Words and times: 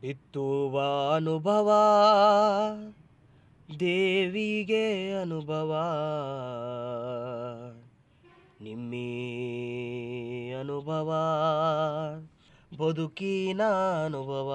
ಬಿತ್ತುವ 0.00 0.80
ಅನುಭವ 1.14 1.70
ದೇವಿಗೆ 3.80 5.12
ಅನುಭವ. 5.20 5.72
ನಿಮ್ಮಿ 8.60 9.04
ಅನುಭವ 10.60 11.10
ಬದುಕಿನ 12.78 13.62
ಅನುಭವ. 14.04 14.50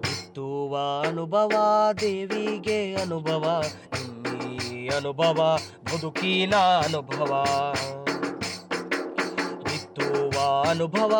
ಬಿತ್ತುವ 0.00 0.76
ಅನುಭವ 1.06 1.52
ದೇವಿಗೆ 2.00 2.94
ಅನುಭವ. 2.94 3.64
ಅನುಭವ 4.88 5.58
ಬದುಕಿನ 5.84 6.54
ಅನುಭವ 6.54 7.44
ಬಿತ್ತುವ 9.62 10.64
ಅನುಭವ, 10.68 11.12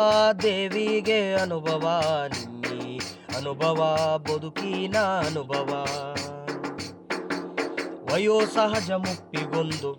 ದೇವಿಗೆ 0.43 1.33
ಅನುಭವ. 1.33 2.01
ನಿನ್ನಿ 2.27 3.01
ಅನುಭವ 3.37 3.79
ಬದುಕಿನ 4.17 4.97
ಅನುಭವ 4.97 5.87
ವಯೋಸಹಜ 8.11 8.91
ಮುಪ್ಪಿಗೊಂದು 8.91 9.91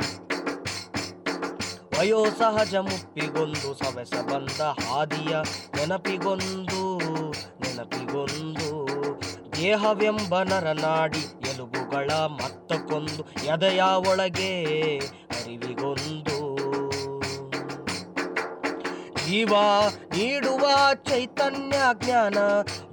ವಯೋಸಹಜ 1.98 2.75
ಮುಪ್ಪಿಗೊಂದು 2.75 3.75
ಸವೆಸ 3.75 4.14
ಬಂದ 4.14 4.61
ಹಾದಿಯ 4.61 5.36
ನೆನಪಿಗೊಂದು 5.77 7.01
ನೆನಪಿಗೊಂದು, 7.33 8.70
ದೇಹವೆಂಬ 9.56 10.42
ನರನಾಡಿ 10.42 11.36
ಎಲುಬುಗಳ 11.97 12.12
ಮತ್ತಕ್ಕೊಂದು 12.12 13.22
ಎದೆಯ 13.44 13.83
ಒಳಗೆ 14.08 14.52
ಅರಿವಿಗೊಂದು. 15.34 16.39
ಜೀವ 19.27 19.55
ನೀಡುವ 20.17 20.64
ಚೈತನ್ಯ 20.94 21.77
ಜ್ಞಾನ, 21.94 22.39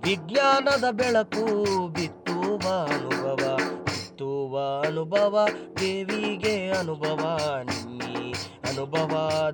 ವಿಜ್ಞಾನದ 0.04 0.86
ಬೆಳಕು 0.92 1.46
ಬಿತ್ತುವ 1.88 2.64
ಅನುಭವ 2.94 3.42
ಬಿತ್ತುವ 3.86 4.82
ಅನುಭವ, 4.86 5.48
ದೇವಿಗೆ 5.80 6.72
ಅನುಭವ 6.72 7.22
ನಿಮ್ಮಿ 7.64 8.32
ಅನುಭವ, 8.70 9.12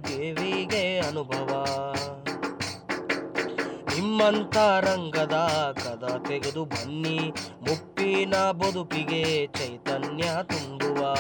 ದೇವಿಗೆ 0.08 1.00
ಅನುಭವ. 1.00 1.52
ನಿಮ್ಮಂತ 4.00 4.58
ರಂಗದ 4.58 5.34
ಕದ 5.84 6.22
ತೆಗೆದು 6.28 6.66
ಬನ್ನಿ, 6.66 7.34
ಮುಪ್ಪಿನ 7.62 8.36
ಬದುಕಿಗೆ 8.36 9.48
ಚೈತನ್ಯ 9.48 10.24
ತುಂಬುವ. 10.44 11.16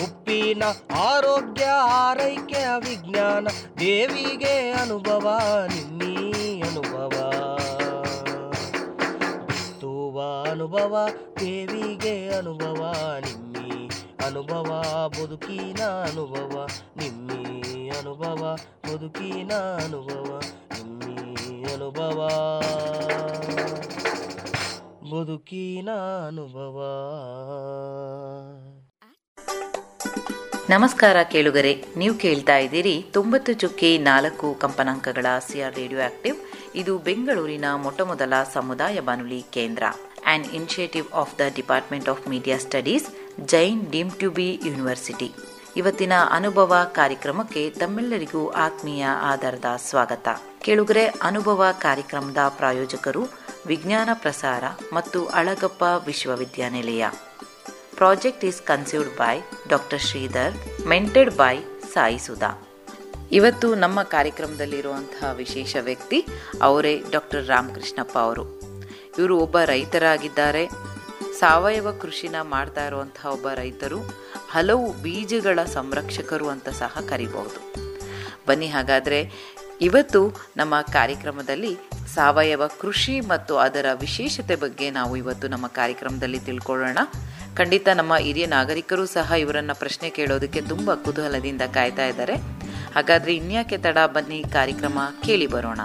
ಮುಪ್ಪಿನ 0.00 0.62
ಆರೋಗ್ಯ, 0.96 1.64
ಆರೈಕೆ 1.82 2.64
ವಿಜ್ಞಾನ 2.78 3.46
ದೇವಿಗೆ 3.78 4.70
ಅನುಭವ, 4.70 5.38
ನಿಮ್ಮಿ 5.66 6.62
ಅನುಭವ. 6.62 7.10
ಬಿತ್ತುವ 9.46 10.46
ಅನುಭವ, 10.50 11.08
ದೇವಿಗೆ 11.40 12.34
ಅನುಭವ, 12.34 12.92
ನಿಮ್ಮಿ 13.20 13.90
ಅನುಭವ, 14.26 14.82
ಬದುಕಿನ 15.08 15.82
ಅನುಭವ, 15.84 16.66
ನಿಮ್ಮಿ 16.96 17.43
ಅನುಭವ 18.04 18.42
ಬದುಕಿನ 18.86 19.52
ಅನುಭವ 19.84 20.30
ನಿಮ್ಮಿ 20.72 21.54
ಅನುಭವ. 21.74 22.18
ಬದುಕಿನ 25.12 25.90
ಅನುಭವ 26.28 26.76
ನಮಸ್ಕಾರ 30.70 31.16
ಕೇಳುಗರೆ, 31.30 31.72
ನೀವು 31.96 32.14
ಕೇಳ್ತಾ 32.14 32.56
ಇದ್ದೀರಿ 32.56 32.94
ತೊಂಬತ್ತು 33.10 33.52
ಚುಕ್ಕಿ 33.52 33.98
ನಾಲ್ಕು 34.10 34.50
ಕಂಪನಾಂಕಗಳ 34.54 35.26
ಸಿಆರ್ 35.48 35.74
ರೇಡಿಯೋ 35.76 36.00
ಆಕ್ಟಿವ್. 36.00 36.36
ಇದು 36.74 36.98
ಬೆಂಗಳೂರಿನ 36.98 37.64
ಮೊಟ್ಟಮೊದಲ 37.86 38.34
ಸಮುದಾಯ 38.52 39.00
ಬಾನುಲಿ 39.00 39.42
ಕೇಂದ್ರ. 39.56 39.84
An 40.34 40.46
initiative 40.58 41.08
of 41.14 41.34
the 41.38 41.50
department 41.56 42.08
of 42.08 42.28
media 42.28 42.58
studies 42.68 43.08
Jain 43.48 43.82
deemed 43.90 44.12
to 44.20 44.30
be 44.30 44.48
university 44.66 45.30
ಇವತ್ತಿನ 45.76 46.12
ಅನುಭವ 46.30 46.76
ಕಾರ್ಯಕ್ರಮಕ್ಕೆ 46.92 47.70
ತಮ್ಮೆಲ್ಲರಿಗೂ 47.70 48.50
ಆತ್ಮೀಯ 48.50 49.06
ಆಧಾರದ 49.06 49.64
ಸ್ವಾಗತ. 49.76 50.28
ಕೇಳುಗರೆ, 50.60 51.06
ಅನುಭವ 51.06 51.64
ಕಾರ್ಯಕ್ರಮದ 51.80 52.36
ಪ್ರಾಯೋಜಕರು 52.48 53.26
ವಿಜ್ಞಾನ 53.66 54.08
ಪ್ರಸಾರ 54.14 54.64
ಮತ್ತು 54.92 55.26
ಅಳಗಪ್ಪ 55.26 55.84
ವಿಶ್ವವಿದ್ಯಾನಿಲಯ. 56.06 57.04
Project 57.94 58.44
is 58.44 58.62
conceived 58.62 59.16
by 59.16 59.40
doctor 59.68 60.00
Sridhar 60.00 60.86
mentored 60.86 61.30
by 61.30 61.58
Sai 61.94 62.18
Sudha. 62.18 62.68
ಇವತ್ತು 63.32 63.74
ನಮ್ಮ 63.74 64.02
ಕಾರ್ಯಕ್ರಮದಲ್ಲಿರುವಂತಹ 64.02 65.32
ವಿಶೇಷ 65.32 65.76
ವ್ಯಕ್ತಿ 65.80 66.26
ಅವರೇ 66.62 67.02
ಡಾಕ್ಟರ್ 67.10 67.46
ರಾಮಕೃಷ್ಣಪ್ಪ 67.46 68.18
ಅವರು. 68.18 68.60
ಇವರು 69.18 69.38
ಒಬ್ಬ 69.38 69.58
ರೈತರಾಗಿದ್ದಾರೆ. 69.58 70.68
ಸಾವಯವ 71.44 71.88
ಕೃಷಿನ 72.00 72.36
ಮಾಡ್ತಾ 72.42 72.86
ಇರುವಂತಹ 72.86 73.26
ಒಬ್ಬ 73.26 73.48
ರೈತರು 73.48 73.98
ಹಲವು 74.50 74.92
ಬೀಜಗಳ 75.02 75.58
ಸಂರಕ್ಷಕರು 75.64 76.48
ಅಂತ 76.48 76.68
ಸಹ 76.68 77.00
ಕರಿಬಹುದು. 77.08 77.58
ಬನ್ನಿ 78.48 78.66
ಹಾಗಾದ್ರೆ 78.66 79.18
ಇವತ್ತು 79.80 80.20
ನಮ್ಮ 80.56 80.80
ಕಾರ್ಯಕ್ರಮದಲ್ಲಿ 80.80 81.76
ಸಾವಯವ 82.14 82.66
ಕೃಷಿ 82.66 83.20
ಮತ್ತು 83.20 83.58
ಅದರ 83.58 83.86
ವಿಶೇಷತೆ 84.00 84.56
ಬಗ್ಗೆ 84.56 84.90
ನಾವು 84.90 85.16
ಇವತ್ತು 85.16 85.48
ನಮ್ಮ 85.48 85.66
ಕಾರ್ಯಕ್ರಮದಲ್ಲಿ 85.66 86.38
ತಿಳ್ಕೊಳ್ಳೋಣ. 86.38 86.98
ಖಂಡಿತ 87.56 87.88
ನಮ್ಮ 87.88 88.16
ಹಿರಿಯ 88.16 88.46
ನಾಗರಿಕರು 88.46 89.06
ಸಹ 89.06 89.32
ಇವರನ್ನ 89.32 89.72
ಪ್ರಶ್ನೆ 89.72 90.10
ಕೇಳೋದಕ್ಕೆ 90.10 90.60
ತುಂಬಾ 90.60 90.94
ಕುತೂಹಲದಿಂದ 90.94 91.62
ಕಾಯ್ತಾ 91.74 92.06
ಇದ್ದಾರೆ. 92.06 92.36
ಹಾಗಾದ್ರೆ 92.94 93.36
ಇನ್ಯಾಕೆ 93.36 93.78
ತಡ 93.78 93.98
ಬನ್ನಿ 94.06 94.44
ಕಾರ್ಯಕ್ರಮ 94.52 94.98
ಕೇಳಿ 95.22 95.46
ಬರೋಣ. 95.46 95.80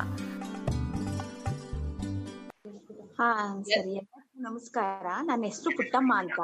ನಮಸ್ಕಾರ. 4.39 5.05
ನನ್ನ 5.25 5.43
ಹೆಸರು 5.43 5.77
ಪುಟ್ಟಮ್ಮ 5.77 6.13
ಅಂತ. 6.17 6.39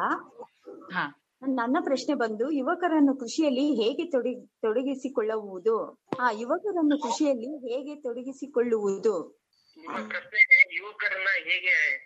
ಹಾ. 0.94 1.22
ನನ್ನ 1.48 1.78
ಪ್ರಶ್ನೆ 1.84 2.14
ಬಂದು 2.14 2.52
ಯುವಕರನ್ನು 2.52 3.18
ಕೃಷಿಯಲ್ಲಿ 3.18 3.84
ಹೇಗೆ 3.84 4.12
ತೊಡಗಿ 4.12 4.48
ತೊಡಗಿಸಿಕೊಳ್ಳುವುದು? 4.62 6.04
ಆ 6.20 6.32
ಯುವಕರನ್ನು 6.32 7.02
ಕೃಷಿಯಲ್ಲಿ 7.02 7.74
ಹೇಗೆ 7.74 8.02
ತೊಡಗಿಸಿಕೊಳ್ಳುವುದು? 8.02 9.44
ನಿಮ್ಮ 9.78 10.08
ಪ್ರಶ್ನೆ 10.08 10.76
ಯುವಕರನ್ನ 10.76 11.28
ಹೇಗೆ 11.44 11.98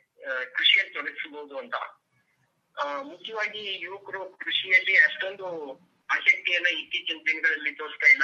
ಕೃಷಿಯಲ್ಲಿ 0.53 0.93
ತೊಡಗಿಸಬಹುದು 0.93 1.57
ಅಂತ. 1.57 1.73
ಆ, 2.83 3.01
ಮುಖ್ಯವಾಗಿ 3.01 3.83
ಯುವಕರು 3.83 4.37
ಕೃಷಿಯಲ್ಲಿ 4.37 4.97
ಅಷ್ಟೊಂದು 4.97 5.75
ಆಸಕ್ತಿಯನ್ನ 6.11 6.67
ಇತ್ತೀಚಿನ 6.67 7.17
ದಿನಗಳಲ್ಲಿ 7.27 7.75
ತೋರಿಸ್ತಾ 7.75 8.11
ಇಲ್ಲ. 8.11 8.23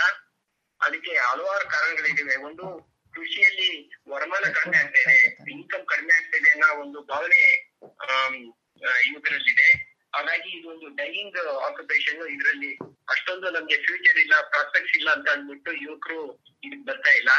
ಅದಕ್ಕೆ 0.81 1.11
ಹಲವಾರು 1.11 1.69
ಕಾರಣಗಳಿವೆ 1.69 2.45
ಒಂದು 2.45 2.94
ಕೃಷಿಯಲ್ಲಿ 3.15 3.69
ವರಮಾನ 4.09 4.45
ಕಡಿಮೆ 4.51 4.77
ಆಗ್ತಾ 4.77 5.01
ಇದೆ 5.05 5.17
ಇನ್ಕಮ್ 5.51 5.85
ಕಡಿಮೆ 5.85 6.13
ಆಗ್ತಾ 6.15 6.37
ಇದೆ 6.37 6.49
ಅನ್ನೋ 6.51 6.69
ಒಂದು 6.81 7.01
ಭಾವನೆ 7.11 7.41
ಯುವಕರಲ್ಲಿದೆ 9.07 9.69
ಹಾಗಾಗಿ 10.13 10.49
ಇದೊಂದು 10.57 10.87
ಡೈಯಿಂಗ್ 10.95 11.37
ಆಕ್ಯುಪೇಷನ್ 11.61 12.21
ಇದರಲ್ಲಿ 12.27 12.71
ಅಷ್ಟೊಂದು 13.07 13.47
ನಮ್ಗೆ 13.51 13.77
ಫ್ಯೂಚರ್ 13.77 14.19
ಇಲ್ಲ 14.19 14.35
ಪ್ರಾಸ್ಪೆಕ್ಟ್ಸ್ 14.49 14.95
ಇಲ್ಲ 14.97 15.09
ಅಂತ 15.11 15.29
ಅಂದ್ಬಿಟ್ಟು 15.29 15.71
ಯುವಕರು 15.81 16.19
ಇದಕ್ 16.63 16.85
ಬರ್ತಾ 16.85 17.11
ಇಲ್ಲ. 17.13 17.31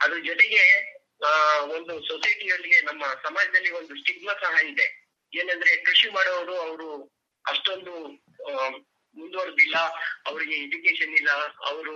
ಅದ್ರ 0.00 0.18
ಜೊತೆಗೆ 0.24 0.62
ಆ, 1.24 1.30
ಒಂದು 1.68 1.92
ಸೊಸೈಟಿಯಲ್ಲಿಗೆ 2.06 2.78
ನಮ್ಮ 2.80 3.04
ಸಮಾಜದಲ್ಲಿ 3.24 3.70
ಒಂದು 3.70 3.94
ಸ್ಟಿಗ್ಮಾ 4.00 4.32
ಸಹ 4.40 4.54
ಇದೆ. 4.66 4.86
ಏನಂದ್ರೆ 5.32 5.76
ಕೃಷಿ 5.82 6.08
ಮಾಡೋರು 6.10 6.54
ಅವರು 6.60 6.88
ಅಷ್ಟೊಂದು 7.44 7.92
ಮುಂದುವರೆದಿಲ್ಲ 9.14 9.76
ಅವರಿಗೆ 10.26 10.56
ಎಜುಕೇಶನ್ 10.56 11.14
ಇಲ್ಲ 11.14 11.30
ಅವರು 11.64 11.94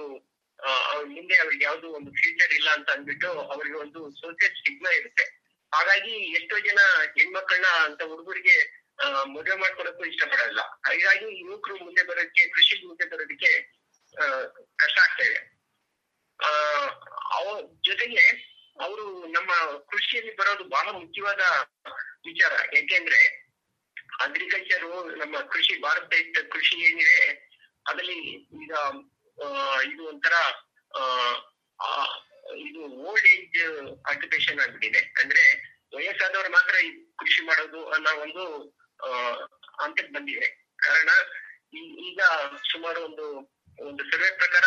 ಅವ್ರ 0.66 1.04
ಮುಂದೆ 1.06 1.34
ಅವ್ರಿಗೆ 1.36 1.64
ಯಾವ್ದು 1.64 1.88
ಒಂದು 1.92 2.10
ಫ್ಯೂಚರ್ 2.20 2.52
ಇಲ್ಲ 2.52 2.68
ಅಂತ 2.70 2.88
ಅಂದ್ಬಿಟ್ಟು 2.90 3.28
ಅವ್ರಿಗೆ 3.54 3.76
ಒಂದು 3.76 4.00
ಸೋಷಿಯಲ್ 4.20 4.56
ಸ್ಟಿಗ್ಮಾ 4.60 4.90
ಇರುತ್ತೆ. 4.90 5.24
ಹಾಗಾಗಿ 5.72 6.14
ಎಷ್ಟೋ 6.38 6.58
ಜನ 6.58 6.80
ಹೆಣ್ಮಕ್ಳನ್ನ 7.18 7.66
ಅಂತ 7.86 8.02
ಹುಡುಗರಿಗೆ 8.02 8.56
ಮದುವೆ 9.34 9.56
ಮಾಡ್ಕೊಳಕ್ಕೂ 9.56 10.04
ಇಷ್ಟಪಡಲ್ಲ. 10.04 10.60
ಹಾಗಾಗಿ 10.60 11.26
ಯುವಕರು 11.40 11.76
ಮುಂದೆ 11.84 12.02
ಬರೋದಕ್ಕೆ 12.02 12.44
ಕೃಷಿ 12.48 12.86
ಮುಂದೆ 12.86 13.06
ಬರೋದಕ್ಕೆ 13.10 13.52
ಕಷ್ಟ 14.76 14.98
ಆಗ್ತಾ 14.98 15.24
ಇದೆ. 15.24 15.40
ಆ 17.34 17.38
ಜೊತೆಗೆ 17.88 18.24
ಅವರು 18.80 19.04
ನಮ್ಮ 19.26 19.50
ಕೃಷಿಯಲ್ಲಿ 19.92 20.32
ಬರೋದು 20.36 20.64
ಬಹಳ 20.64 20.88
ಮುಖ್ಯವಾದ 20.90 21.42
ವಿಚಾರ. 22.26 22.52
ಯಾಕೆಂದ್ರೆ 22.76 23.20
ಅಗ್ರಿಕಲ್ಚರ್ 24.24 24.84
ನಮ್ಮ 25.22 25.36
ಕೃಷಿ, 25.40 25.74
ಭಾರತ 25.80 26.12
ಕೃಷಿ 26.52 26.76
ಏನಿದೆ, 26.88 27.18
ಅದರಲ್ಲಿ 27.86 28.18
ಈಗ 28.64 28.72
ಇದು 29.90 30.02
ಒಂಥರ 30.10 30.34
ಇದು 32.66 32.80
ಓಲ್ಡ್ 33.08 33.26
ಏಜ್ 33.26 33.58
ಆಕ್ಯುಪೇಷನ್ 34.10 34.60
ಆಗ್ಬಿಟ್ಟಿದೆ. 34.60 35.00
ಅಂದ್ರೆ 35.22 35.42
ವಯಸ್ಸಾದವರು 35.96 36.50
ಮಾತ್ರ 36.52 36.74
ಕೃಷಿ 37.20 37.42
ಮಾಡೋದು 37.42 37.80
ಅನ್ನೋ 37.90 38.12
ಒಂದು 38.24 38.44
ಹಂತಕ್ಕೆ 39.80 40.12
ಬಂದಿದೆ. 40.12 40.46
ಕಾರಣ 40.86 41.10
ಈಗ 42.08 42.20
ಸುಮಾರು 42.72 43.00
ಒಂದು 43.04 43.26
ಒಂದು 43.88 44.02
ಸರ್ವೆ 44.10 44.30
ಪ್ರಕಾರ 44.36 44.66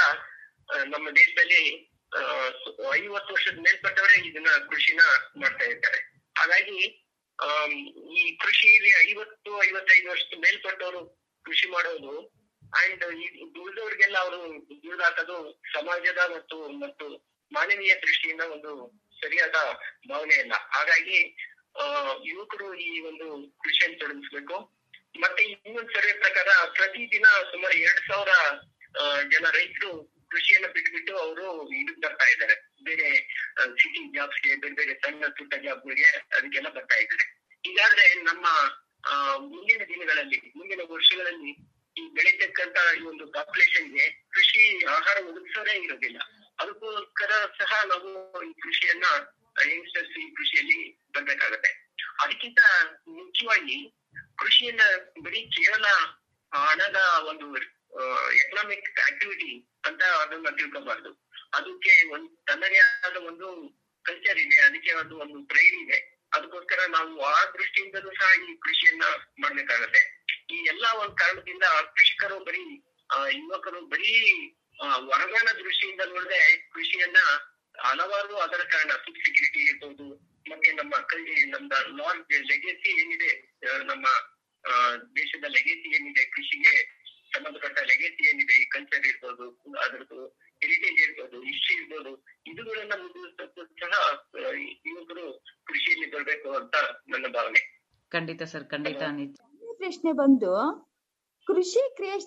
ನಮ್ಮ 0.93 1.07
ದೇಶದಲ್ಲಿ 1.11 1.63
ಐವತ್ತು 2.99 3.31
ವರ್ಷದ 3.33 3.59
ಮೇಲ್ಪಟ್ಟವರೇ 3.59 4.17
ಇದನ್ನ 4.29 4.51
ಕೃಷಿನ 4.69 5.01
ಮಾಡ್ತಾ 5.41 5.65
ಇರ್ತಾರೆ 5.65 5.99
ಹಾಗಾಗಿ 6.37 6.77
ಈ 8.19 8.21
ಕೃಷಿಯಲ್ಲಿ 8.35 8.91
ಐವತ್ತು, 9.11 9.51
ಐವತ್ತೈದು 9.67 10.09
ವರ್ಷದ 10.09 10.37
ಮೇಲ್ಪಟ್ಟವರು 10.39 11.01
ಕೃಷಿ 11.45 11.67
ಮಾಡೋದು 11.69 12.13
ಅಂಡ್ 12.79 13.03
ಉಳಿದವ್ರಿಗೆಲ್ಲ 13.61 14.17
ಅವರು 14.25 14.39
ದುಡ್ಡು 14.83 15.03
ಹಾಕೋದು 15.03 15.37
ಸಮಾಜದ 15.73 16.21
ಮತ್ತು 16.35 16.57
ಮತ್ತು 16.83 17.05
ಮಾನವೀಯ 17.51 17.93
ದೃಷ್ಟಿಯಿಂದ 18.03 18.43
ಒಂದು 18.55 18.71
ಸರಿಯಾದ 19.21 19.57
ಭಾವನೆ 20.09 20.35
ಇಲ್ಲ. 20.43 20.53
ಹಾಗಾಗಿ 20.75 21.17
ಯುವಕರು 22.29 22.67
ಈ 22.85 22.91
ಒಂದು 23.09 23.27
ಕೃಷಿಯನ್ನು 23.63 23.97
ತೊಡಗಿಸ್ಬೇಕು. 23.99 24.57
ಮತ್ತೆ 25.23 25.41
ಇನ್ನೊಂದು 25.43 25.91
ಸರ್ವೆ 25.95 26.13
ಪ್ರಕಾರ 26.23 26.49
ಪ್ರತಿದಿನ 26.77 27.27
ಸುಮಾರು 27.51 27.75
ಎರಡ್ 27.85 28.03
ಸಾವಿರ 28.09 28.33
ಜನ 29.33 29.45
ರೈತರು 29.57 29.91
ಕೃಷಿಯನ್ನ 30.31 30.67
ಬಿಟ್ಬಿಟ್ಟು 30.75 31.13
ಅವರು 31.23 31.45
ಇದು 31.81 31.93
ಬರ್ತಾ 32.03 32.27
ಇದ್ದಾರೆ. 32.33 32.55
ಬೇರೆ 32.87 33.09
ಸಿಟಿ 33.79 34.01
ಜಾಬ್ಸ್ಗೆ 34.15 34.51
ಬೇರೆ 34.61 34.75
ಬೇರೆ 34.79 34.93
ಸಣ್ಣ 35.03 35.27
ಪುಟ್ಟ 35.37 35.53
ಜಾಬ್ಗಳಿಗೆ 35.65 36.09
ಅದಕ್ಕೆಲ್ಲ 36.37 36.69
ಬರ್ತಾ 36.77 36.97
ಇದ್ದಾರೆ. 37.03 37.25
ಹೀಗಾದ್ರೆ 37.65 38.05
ನಮ್ಮ 38.29 38.45
ಮುಂದಿನ 39.51 39.81
ದಿನಗಳಲ್ಲಿ, 39.91 40.39
ಮುಂದಿನ 40.57 40.81
ವರ್ಷಗಳಲ್ಲಿ 40.93 41.51
ಈ 41.97 42.03
ಬೆಳೀತಕ್ಕಂತ 42.17 42.77
ಈ 42.97 43.01
ಒಂದು 43.11 43.25
ಪಾಪ್ಯುಲೇಷನ್ಗೆ 43.35 44.05
ಕೃಷಿ 44.35 44.61
ಆಹಾರ 44.95 45.17
ಒದಗಿಸೋದೇ 45.29 45.73
ಇರೋದಿಲ್ಲ. 45.85 46.19
ಅದಕ್ಕೋಸ್ಕರ 46.61 47.31
ಸಹ 47.59 47.71
ನಾವು 47.91 48.09
ಈ 48.49 48.51
ಕೃಷಿಯನ್ನ 48.63 49.05
ಯಂಗ್ಸ್ಟರ್ಸ್ 49.69 50.15
ಈ 50.23 50.27
ಕೃಷಿಯಲ್ಲಿ 50.37 50.79
ಬರ್ಬೇಕಾಗತ್ತೆ. 51.15 51.71
ಅದಕ್ಕಿಂತ 52.23 52.61
ಮುಖ್ಯವಾಗಿ 53.17 53.77
ಕೃಷಿಯನ್ನ 54.41 54.83
ಬರೀ 55.25 55.41
ಕೇವಲ 55.57 55.87
ಹಣದ 56.51 56.99
ಒಂದು 57.31 57.45
ಎಕನಾಮಿಕ್ 58.41 58.89
ಆಕ್ಟಿವಿಟಿ 59.07 59.51
ಅಂತ 59.87 60.01
ಅದನ್ನ 60.23 60.49
ತಿಳ್ಕೋಬಾರ್ದು. 60.59 61.11
ಅದಕ್ಕೆ 61.57 61.93
ಒಂದು 62.15 62.29
ತನ್ನದೇ 62.47 62.79
ಆದ 63.05 63.17
ಒಂದು 63.29 63.47
ಕಲ್ಚರ್ 64.05 64.39
ಇದೆ, 64.45 64.57
ಅದಕ್ಕೆ 64.67 64.91
ಒಂದು 65.01 65.15
ಒಂದು 65.23 65.39
ಪ್ರೈಡ್ 65.51 65.77
ಇದೆ. 65.83 65.99
ಅದಕ್ಕೋಸ್ಕರ 66.35 66.81
ನಾವು 66.95 67.13
ಆ 67.31 67.37
ದೃಷ್ಟಿಯಿಂದಲೂ 67.55 68.11
ಸಹ 68.19 68.29
ಈ 68.45 68.51
ಕೃಷಿಯನ್ನ 68.65 69.05
ಮಾಡ್ಬೇಕಾಗತ್ತೆ. 69.43 70.01
ಈ 70.51 70.59
ಎಲ್ಲಾ 70.71 70.89
ಒಂದ್ 70.99 71.15
ಕಾರಣದಿಂದ 71.17 71.65
ಕೃಷಿಕರು 71.95 72.37
ಬರೀ 72.45 72.63
ಆ, 73.09 73.17
ಯುವಕರು 73.35 73.79
ಬರೀ 73.87 74.11
ವರದಾನ 75.09 75.47
ದೃಷ್ಟಿಯಿಂದ 75.57 76.03
ನೋಡದೆ 76.09 76.39
ಕೃಷಿಯನ್ನ 76.69 77.19
ಹಲವಾರು 77.83 78.35
ಅದರ 78.37 78.61
ಕಾರಣ 78.71 78.91
ಫುಡ್ 79.03 79.19
ಸೆಕ್ಯೂರಿಟಿ 79.19 79.61
ಇರ್ಬೋದು 79.65 80.05
ಮತ್ತೆ 80.45 80.69
ನಮ್ಮ 80.71 80.93
ಕಲ್ಲಿ 81.09 81.35
ನಮ್ಮ 81.49 81.69
ಲಾರ್ಜ್ 81.99 82.33
ಲೆಗೆಸಿ 82.49 82.91
ಏನಿದೆ 83.01 83.31
ನಮ್ಮ 83.83 84.05
ದೇಶದ 85.15 85.45
ಲೆಗೆಸಿ 85.49 85.89
ಏನಿದೆ 85.95 86.23
ಕೃಷಿಗೆ 86.31 86.73
ಸಂಬಂಧಪಟ್ಟ 87.31 87.77
ಲೆಗೆಸಿ 87.89 88.23
ಏನಿದೆ 88.29 88.55
ಈ 88.61 88.65
ಕಲ್ಚರ್ 88.69 89.05
ಇರ್ಬೋದು 89.05 89.45
ಅದ್ರದ್ದು 89.79 90.19
ಹೆರಿಟೇಜ್ 90.61 90.99
ಇರ್ಬೋದು 91.01 91.37
ಹಿಸ್ಟ್ರಿ 91.43 91.75
ಇರ್ಬೋದು 91.75 92.11
ಇದುಗಳನ್ನ 92.45 92.95
ಮುಂದುವರಿಸಕ್ಕೂ 93.03 93.61
ಸಹ 93.83 94.01
ಯುವಕರು 94.87 95.25
ಕೃಷಿಯಲ್ಲಿ 95.65 96.07
ಬರಬೇಕು 96.11 96.49
ಅಂತ 96.55 96.75
ನನ್ನ 97.07 97.27
ಭಾವನೆ. 97.33 97.61
ಖಂಡಿತ 98.11 98.43
ಸರ್ 98.51 98.67
ಖಂಡಿತ 98.69 99.03
ಪ್ರಶ್ನೆ 99.91 100.11
ಬಂದು 100.11 100.49
ಕೃಷಿ 101.47 101.81
ಕ್ರಿಯೆ 101.95 102.17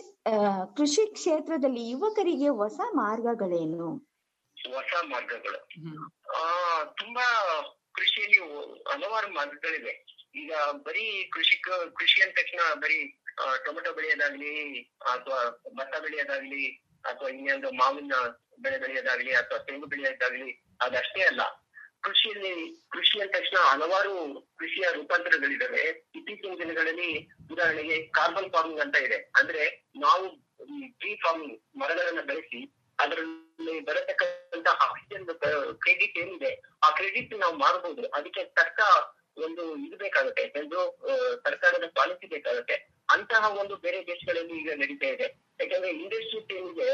ಕೃಷಿ 0.76 1.02
ಕ್ಷೇತ್ರದಲ್ಲಿ 1.12 1.82
ಯುವಕರಿಗೆ 1.90 2.48
ಹೊಸ 2.48 2.78
ಮಾರ್ಗಗಳೇನು? 2.94 3.86
ಹೊಸ 4.56 4.92
ಮಾರ್ಗಗಳು. 5.04 5.60
ತುಂಬಾ 6.92 7.26
ಕೃಷಿಯಲ್ಲಿ 7.94 8.38
ಹಲವಾರು 8.90 9.28
ಮಾರ್ಗಗಳಿವೆ. 9.34 9.94
ಈಗ 10.36 10.52
ಬರೀ 10.86 11.06
ಕೃಷಿ 11.28 11.56
ಕೃಷಿ 11.96 12.18
ಅಂದ 12.22 12.34
ತಕ್ಷಣ 12.36 12.60
ಬರೀ 12.74 12.98
ಟೊಮೆಟೊ 13.64 13.92
ಬೆಳೆಯೋದಾಗ್ಲಿ 13.92 14.54
ಅಥವಾ 15.12 15.40
ಭತ್ತ 15.76 15.94
ಬೆಳೆಯೋದಾಗ್ಲಿ 16.02 16.64
ಅಥವಾ 17.04 17.28
ಇನ್ನೊಂದು 17.28 17.70
ಮಾವಿನ 17.72 18.18
ಬೆಳೆ 18.60 18.78
ಬೆಳೆಯೋದಾಗ್ಲಿ 18.78 19.34
ಅಥವಾ 19.34 19.58
ತೆಂಗು 19.58 19.86
ಬೆಳೆಯೋದಾಗ್ಲಿ 19.86 20.50
ಅದಷ್ಟೇ 20.80 21.22
ಅಲ್ಲ. 21.22 21.42
ಕೃಷಿಯಲ್ಲಿ 22.04 22.52
ಕೃಷಿ 22.92 23.16
ಅಂದ 23.22 23.32
ತಕ್ಷಣ 23.36 23.58
ಹಲವಾರು 23.70 24.14
ಕೃಷಿಯ 24.60 24.86
ರೂಪಾಂತರಗಳಿದಾವೆ. 24.96 25.84
ಇತ್ತೀಚಿನ 26.18 26.54
ದಿನಗಳಲ್ಲಿ 26.62 27.10
ಉದಾಹರಣೆಗೆ 27.52 27.96
ಕಾರ್ಬನ್ 28.18 28.52
ಫಾರ್ಮಿಂಗ್ 28.54 28.82
ಅಂತ 28.84 28.96
ಇದೆ. 29.06 29.18
ಅಂದ್ರೆ 29.40 29.64
ನಾವು 30.04 30.24
ಟ್ರೀ 31.00 31.12
ಫಾರ್ಮಿಂಗ್ 31.24 31.56
ಮರಗಳನ್ನ 31.80 32.22
ಬೆಳೆಸಿ, 32.30 32.60
ಅದರಲ್ಲಿ 32.98 33.76
ಬರತಕ್ಕಂತ 33.88 34.68
ಆಕ್ಸಿಜನ್ 34.86 35.26
ಕ್ರೆಡಿಟ್ 35.84 36.18
ಏನಿದೆ, 36.22 36.52
ಆ 36.86 36.90
ಕ್ರೆಡಿಟ್ 36.98 37.34
ನಾವು 37.44 37.56
ಮಾಡಬಹುದು 37.64 38.04
ಅದಕ್ಕೆ 38.18 38.44
ತಕ್ಕ 38.60 38.80
ಒಂದು 39.46 39.62
ಇದು 39.86 39.96
ಬೇಕಾಗುತ್ತೆ. 40.02 40.42
ಒಂದು 40.60 40.80
ಸರ್ಕಾರದ 41.46 41.86
ಪಾಲಿಸಿ 41.98 42.26
ಬೇಕಾಗುತ್ತೆ. 42.34 42.76
ಅಂತಹ 43.14 43.44
ಒಂದು 43.62 43.74
ಬೇರೆ 43.84 43.98
ದೇಶಗಳಲ್ಲಿ 44.10 44.54
ಈಗ 44.60 44.72
ನಡೀತಾ 44.82 45.08
ಇದೆ. 45.14 45.26
ಯಾಕಂದ್ರೆ 45.60 45.90
ಇಂಡಸ್ಟ್ರೀಸ್ 46.02 46.52
ಏನಿದೆ 46.58 46.90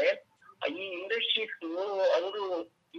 ಈ 0.79 0.85
ಇಂಡಸ್ಟ್ರೀಸ್ 1.01 1.55
ಅವರು 2.17 2.43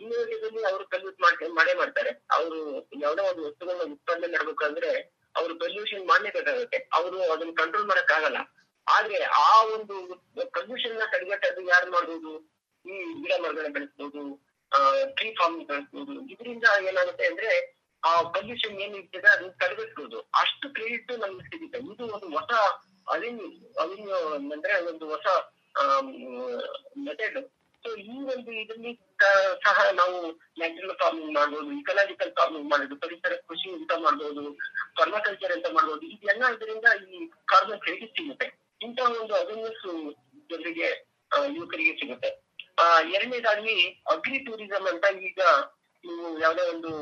ಇನ್ನೋವೇಟಿವ್ಲಿ 0.01 0.63
ಅವರು 0.71 0.85
ಕಲ್ಯೂಟ್ 0.93 1.19
ಮಾಡಿ 1.25 1.49
ಮಾಡೇ 1.59 1.75
ಮಾಡ್ತಾರೆ. 1.81 2.11
ಅವರು 2.37 2.59
ಯಾವ್ದೋ 3.05 3.23
ಒಂದು 3.31 3.43
ವಸ್ತುಗಳನ್ನ 3.49 3.95
ಉತ್ಪಾದನೆ 3.97 4.29
ಮಾಡ್ಬೇಕಂದ್ರೆ 4.37 4.91
ಅವರು 5.39 5.53
ಪೊಲ್ಯೂಷನ್ 5.63 6.05
ಮಾಡ್ಲೇಬೇಕಾಗುತ್ತೆ. 6.11 6.79
ಅವರು 6.99 7.19
ಅದನ್ನ 7.35 7.53
ಕಂಟ್ರೋಲ್ 7.61 7.91
ಮಾಡಕ್ 7.91 8.13
ಆಗಲ್ಲ 8.17 8.39
ಆದ್ರೆ 8.87 9.19
ಆ 9.43 9.51
ಒಂದು 9.75 9.97
ಪೊಲ್ಯೂಷನ್ನ 10.57 11.05
ತಡೆಗಟ್ಟೋದು 11.13 11.63
ಯಾರು 11.75 11.91
ಮಾಡ್ಬೋದು? 11.97 12.33
ಈ 12.85 12.95
ಗಿಡ 13.23 13.33
ಮರಗಳನ್ನ 13.43 13.73
ಬೆಳೆಸ್ಬೋದು 13.77 14.23
ಟ್ರೀ 15.19 15.29
ಫಾರ್ಮ್ 15.39 15.59
ಬೆಳೆಸ್ಬೋದು. 15.71 16.15
ಇದರಿಂದ 16.33 16.67
ಏನಾಗುತ್ತೆ 16.91 17.25
ಅಂದ್ರೆ 17.31 17.51
ಆ 18.03 18.13
ಪೊಲ್ಯೂಷನ್ 18.35 18.77
ಏನ್ 18.85 18.95
ಇರ್ತದೆ 19.01 19.29
ಅದನ್ನ 19.35 19.51
ತಡೆಗಟ್ಬೋದು. 19.63 20.19
ಅಷ್ಟು 20.43 20.67
ಕ್ರೆಡಿಟ್ 20.77 21.13
ನಮ್ಗೆ 21.25 21.45
ಸಿಗುತ್ತೆ. 21.51 21.79
ಇದು 21.93 22.05
ಒಂದು 22.17 22.29
ಹೊಸ 22.37 22.53
ಅವಿನ್ಯೂ 23.15 23.49
ಅವಿನ್ಯೂ 23.83 24.19
ಅಂದ್ರೆ 24.55 24.75
ಒಂದು 24.91 25.05
ಹೊಸ 25.13 25.27
ಮೆಥಡ್ 27.07 27.39
ಸೊ 27.85 27.91
ಈ 28.13 28.17
ಒಂದು 28.33 28.51
ಇದರಲ್ಲಿ 28.63 28.93
ಸಹ 29.65 29.79
ನಾವು 30.01 30.19
ನ್ಯಾಚುರಲ್ 30.61 30.97
ಫಾರ್ಮಿಂಗ್ 31.01 31.33
ಮಾಡ್ಬೋದು 31.39 31.71
ಇಕಲಾಜಿಕಲ್ 31.81 32.33
ಫಾರ್ಮಿಂಗ್ 32.39 32.69
ಮಾಡೋದು, 32.73 32.97
ಪರಿಸರ 33.05 33.33
ಕೃಷಿ 33.49 33.69
ಅಂತ 33.79 33.93
ಮಾಡ್ಬೋದು 34.05 34.43
ಪರ್ಮಾಕಲ್ಚರ್ 35.01 35.55
ಅಂತ 35.57 35.69
ಮಾಡ್ಬೋದು, 35.77 36.05
ಇದೆಲ್ಲ 36.15 36.45
ಇದರಿಂದ 36.57 36.89
ಈ 37.07 37.19
ಕಾರ್ಬನ್ 37.53 37.81
ಕ್ರೆಡಿಟ್ 37.85 38.15
ಸಿಗುತ್ತೆ. 38.19 38.47
ಇಂತಹ 38.87 39.09
ಒಂದು 39.23 39.35
ಅವೇರ್ನೆಸ್ 39.41 39.83
ಜನರಿಗೆ 40.51 40.89
ಯುವಕರಿಗೆ 41.57 41.95
ಸಿಗುತ್ತೆ. 42.01 42.31
ಎರಡನೇದಾಗಿ 43.17 43.77
ಅಗ್ರಿ 44.13 44.39
ಟೂರಿಸಂ 44.47 44.85
ಅಂತ 44.93 45.07
ಈಗ 45.29 45.43
ನೀವು 46.05 46.29
ಯಾವ್ದೇ 46.45 46.65
ಒಂದು 46.75 46.93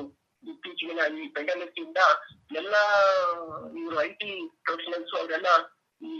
ಇತ್ತೀಚೆಗಿನ 0.42 1.00
ಈ 1.20 1.26
ಪೆಂಡಮಿಕ್ 1.36 1.78
ಇಂದ 1.84 2.00
ಎಲ್ಲಾ 2.60 2.82
ಇವರು 3.80 3.96
ಐ 4.06 4.10
ಟಿ 4.20 4.30
ಪ್ರೊಫೆಷನಲ್ಸ್ 4.66 5.14
ಅವರೆಲ್ಲ 5.20 5.50
ಈ 6.00 6.12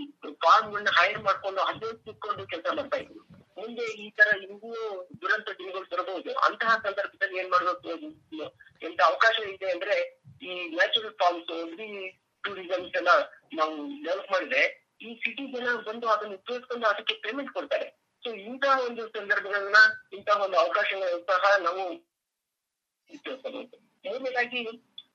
ಫಾರ್ಮ್ಗಳನ್ನ 0.44 0.90
ಹೈರ್ 0.98 1.20
ಮಾಡ್ಕೊಂಡು, 1.28 1.60
ಅದೇ 1.70 1.90
ಸಿಕ್ಕೊಂಡು 2.06 2.42
ಕೆಲಸ 2.52 2.66
ಮಾಡ್ತಾ 2.78 2.98
ಇದ್ರು. 3.04 3.22
ಮುಂದೆ 3.60 3.84
ಈ 4.02 4.06
ತರ 4.18 4.28
ಇನ್ನೂ 4.44 4.70
ದುರಂತ 5.20 5.48
ದಿನಗಳು 5.60 5.86
ಬರಬಹುದು 5.92 6.32
ಅಂತಹ 6.46 6.72
ಸಂದರ್ಭದಲ್ಲಿ 6.86 7.38
ಏನ್ 7.42 7.50
ಮಾಡಬೇಕು 7.54 8.10
ಎಂತ 8.88 9.00
ಅವಕಾಶ 9.10 9.36
ಇದೆ 9.54 9.68
ಅಂದ್ರೆ 9.74 9.96
ಈ 10.48 10.52
ನ್ಯಾಚುರಲ್ 10.76 11.16
ಫಾರ್ಮ್ಸ್ 11.22 11.48
ಟೂರಿಸಮ್ಸ್ 12.44 12.94
ಎಲ್ಲ 13.00 13.10
ನಾವು 13.58 13.74
ಡೆವಲಪ್ 14.04 14.30
ಮಾಡಿದ್ರೆ 14.34 14.62
ಈ 15.06 15.10
ಸಿಟಿ 15.22 15.44
ಜನ 15.54 15.74
ಬಂದು 15.88 16.06
ಅದನ್ನ 16.14 16.38
ಉಪಯೋಗಿಸ್ಕೊಂಡು 16.40 16.86
ಅದಕ್ಕೆ 16.92 17.14
ಪೇಮೆಂಟ್ 17.24 17.50
ಕೊಡ್ತಾರೆ. 17.56 17.88
ಸೊ 18.22 18.30
ಇಂತಹ 18.48 18.72
ಒಂದು 18.88 19.02
ಸಂದರ್ಭಗಳನ್ನ 19.16 19.78
ಇಂತಹ 20.16 20.36
ಒಂದು 20.46 20.56
ಅವಕಾಶಗಳನ್ನು 20.62 21.20
ಸಹ 21.30 21.52
ನಾವು 21.66 21.84
ಉಪಯೋಗಿಸಬಹುದು 23.10 23.76
ಮೂರನೇದಾಗಿ 24.04 24.60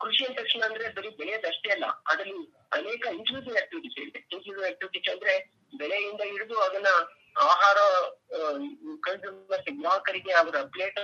ಕೃಷಿ 0.03 0.23
ಅಂದ 0.27 0.35
ತಕ್ಷಣ 0.39 0.61
ಅಂದ್ರೆ 0.67 0.85
ಬರೀ 0.95 1.09
ಬೆಳೆಯದಷ್ಟೇ 1.19 1.69
ಅಲ್ಲ, 1.75 1.85
ಅದರಲ್ಲಿ 2.11 2.41
ಅನೇಕ 2.77 3.03
ಇನ್ಕ್ಲೂಸಿವ್ 3.17 3.57
ಆಕ್ಟಿವಿಟೀಸ್ 3.61 3.97
ಇದೆ. 4.03 4.19
ಇನ್ಕ್ಲೂಸಿವ್ 4.31 4.65
ಆಕ್ಟಿವಿಟೀಸ್ 4.71 5.09
ಅಂದ್ರೆ 5.13 5.33
ಬೆಳೆಯಿಂದ 5.81 6.21
ಹಿಡಿದು 6.31 6.57
ಅದನ್ನ 6.65 6.89
ಆಹಾರ 7.35 7.77
ಕನ್ಸ್ಯೂಮರ್ಸ್ 9.03 9.69
ಗ್ರಾಹಕರಿಗೆ 9.79 10.31
ಅವರ 10.31 10.55
ಪ್ಲೇಟ್ 10.63 10.99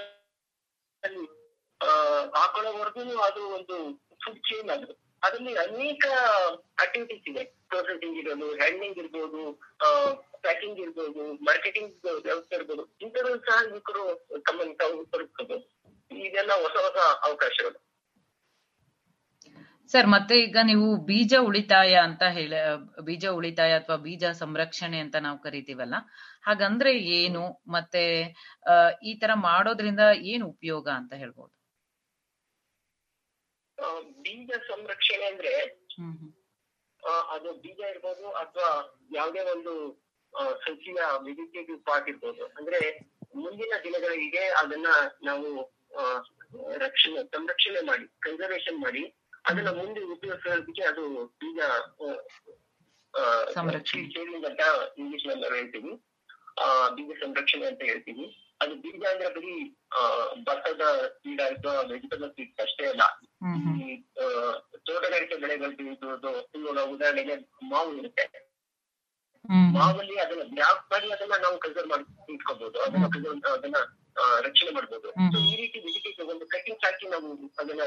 ಅಲ್ಲಿ 1.03 1.25
ಹಾಕೊಳ್ಳೋವರೆಗೂ 2.33 3.19
ಅದು 3.19 3.47
ಒಂದು 3.47 3.75
ಫುಡ್ 4.23 4.39
ಚೇನ್ 4.39 4.69
ಅದು. 4.69 5.01
ಅದರಲ್ಲಿ 5.23 5.55
ಅನೇಕ 5.55 6.05
ಆಕ್ಟಿವಿಟೀಸ್ 6.81 7.29
ಇದೆ. 7.29 7.43
ಪ್ರೊಸೆಸಿಂಗ್ 7.43 8.17
ಇರೋದು 8.17 8.55
ಹ್ಯಾಂಡ್ಲಿಂಗ್ 8.55 8.97
ಇರ್ಬೋದು 8.97 9.53
ಪ್ಯಾಕಿಂಗ್ 10.41 10.79
ಇರ್ಬೋದು 10.79 11.33
ಮಾರ್ಕೆಟಿಂಗ್ 11.33 12.05
ವ್ಯವಸ್ಥೆ 12.05 12.55
ಇರ್ಬೋದು. 12.55 12.97
ಇಂಥದ್ದು 13.01 13.39
ಸಹ 13.39 13.57
ಯುವಕರು 13.69 14.25
ತಮ್ಮನ್ನು 14.41 14.75
ತಾವು 14.77 15.05
ತೊಡಗಿಸ್ಕೋಬಹುದು 15.05 15.67
ಇದೆಲ್ಲ 16.11 16.53
ಹೊಸ 16.53 16.75
ಹೊಸ 16.85 16.97
ಅವಕಾಶಗಳು. 17.27 17.90
ಸರ್ 19.91 20.07
ಮತ್ತೆ 20.13 20.35
ಈಗ 20.43 20.57
ನೀವು 20.63 20.87
ಬೀಜ 21.07 21.33
ಉಳಿತಾಯ 21.47 21.93
ಅಂತ 22.07 22.23
ಹೇಳ 22.35 22.53
ಬೀಜ 23.01 23.25
ಉಳಿತಾಯ 23.37 23.71
ಅಥವಾ 23.79 23.97
ಬೀಜ 24.05 24.25
ಸಂರಕ್ಷಣೆ 24.41 24.99
ಅಂತ 24.99 25.15
ನಾವು 25.25 25.37
ಕರಿತೀವಲ್ಲ 25.37 25.95
ಹಾಗಂದ್ರೆ 26.43 26.91
ಏನು? 27.17 27.43
ಮತ್ತೆ 27.67 28.03
ಈ 29.03 29.13
ತರ 29.19 29.31
ಮಾಡೋದ್ರಿಂದ 29.47 30.03
ಏನು 30.31 30.45
ಉಪಯೋಗ 30.47 30.87
ಅಂತ 30.99 31.13
ಹೇಳ್ಬೋದು? 31.13 31.53
ಬೀಜ 34.23 34.51
ಸಂರಕ್ಷಣೆ 34.69 35.25
ಅಂದ್ರೆ 35.25 35.53
ಅದು 37.29 37.49
ಬೀಜ 37.61 37.79
ಇರ್ಬೋದು 37.91 38.27
ಅಥವಾ 38.41 38.71
ಯಾವುದೇ 39.15 39.43
ಒಂದು 39.53 39.71
ಸಸಿಯ 40.65 40.99
ವೆಜಿಟೇಟಿವ್ 41.23 41.79
ಪಾರ್ಟ್ 41.87 42.09
ಇರ್ಬೋದು 42.09 42.43
ಅಂದ್ರೆ 42.57 42.79
ಮುಂದಿನ 43.35 43.73
ದಿನಗಳಿಗೆ 43.83 44.43
ಅದನ್ನ 44.61 44.89
ನಾವು 45.23 45.47
ರಕ್ಷಣೆ 46.79 47.21
ಸಂರಕ್ಷಣೆ 47.33 47.81
ಮಾಡಿ 47.89 48.05
ಕನ್ಸರ್ವೇಷನ್ 48.19 48.79
ಮಾಡಿ 48.79 49.03
ಅದನ್ನ 49.51 49.71
ಮುಂದೆ 49.77 50.01
ಉಪಯೋಗಿಸೋದಕ್ಕೆ 50.13 50.83
ಅದು 50.83 51.03
ಬೀಜ 51.39 51.59
ಸಂರಕ್ಷಣೆ. 53.53 54.03
ಸೇವಿಂಗ್ 54.11 54.45
ಅಂತ 54.45 54.63
ಇಂಗ್ಲಿಷ್ನಲ್ಲಿ 54.97 55.43
ನಾವು 55.43 55.55
ಹೇಳ್ತೀವಿ 55.55 55.91
ಆ, 56.57 56.65
ಬೀಜ 56.89 57.11
ಸಂರಕ್ಷಣೆ 57.21 57.65
ಅಂತ 57.65 57.81
ಹೇಳ್ತೀವಿ 57.83 58.25
ಅದು 58.61 58.75
ಬೀಜ 58.75 59.03
ಅಂದ್ರೆ 59.11 59.29
ಬರೀ 59.29 59.53
ಭತ್ತದ 60.43 60.83
ಸೀಡ್ 61.17 61.41
ಆಯ್ತು 61.41 61.69
ವೆಜಿಟಬಲ್ 61.89 62.31
ಸೀಡ್ಸ್ 62.31 62.61
ಅಷ್ಟೇ 62.61 62.85
ಅಲ್ಲ. 62.87 63.03
ಈ 63.75 63.95
ತೋಟಗಾರಿಕೆ 64.85 65.35
ಬೆಳೆಗಳು 65.35 65.73
ಬೆಳೆಯುವುದು 65.77 66.31
ಇವಾಗ 66.55 66.85
ಉದಾಹರಣೆಗೆ 66.89 67.35
ಮಾವು 67.63 67.91
ಇರುತ್ತೆ. 67.95 68.25
ಮಾವಲ್ಲಿ 69.75 70.15
ಅದನ್ನ 70.19 70.43
ಮಾಡಿ 70.91 71.07
ಅದನ್ನ 71.11 71.35
ನಾವು 71.41 71.57
ಕನ್ಸರ್ವ್ 71.59 71.89
ಮಾಡಿ 71.89 72.05
ಇಟ್ಕೋಬಹುದು 72.33 72.79
ಅದನ್ನ 72.79 73.07
ಅದನ್ನ 73.53 73.79
ರಕ್ಷಣೆ 74.45 74.71
ಮಾಡ್ಬೋದು. 74.71 75.07
ಸೊ 75.33 75.37
ಈ 75.51 75.53
ರೀತಿ 75.61 75.77
ವೆಜಿಟೇಟಿವ್ 75.85 76.29
ಒಂದು 76.33 76.45
ಕಟಿಂಗ್ಸ್ 76.45 76.85
ಹಾಕಿ 76.85 77.05
ನಾವು 77.07 77.29
ಅದನ್ನ 77.61 77.83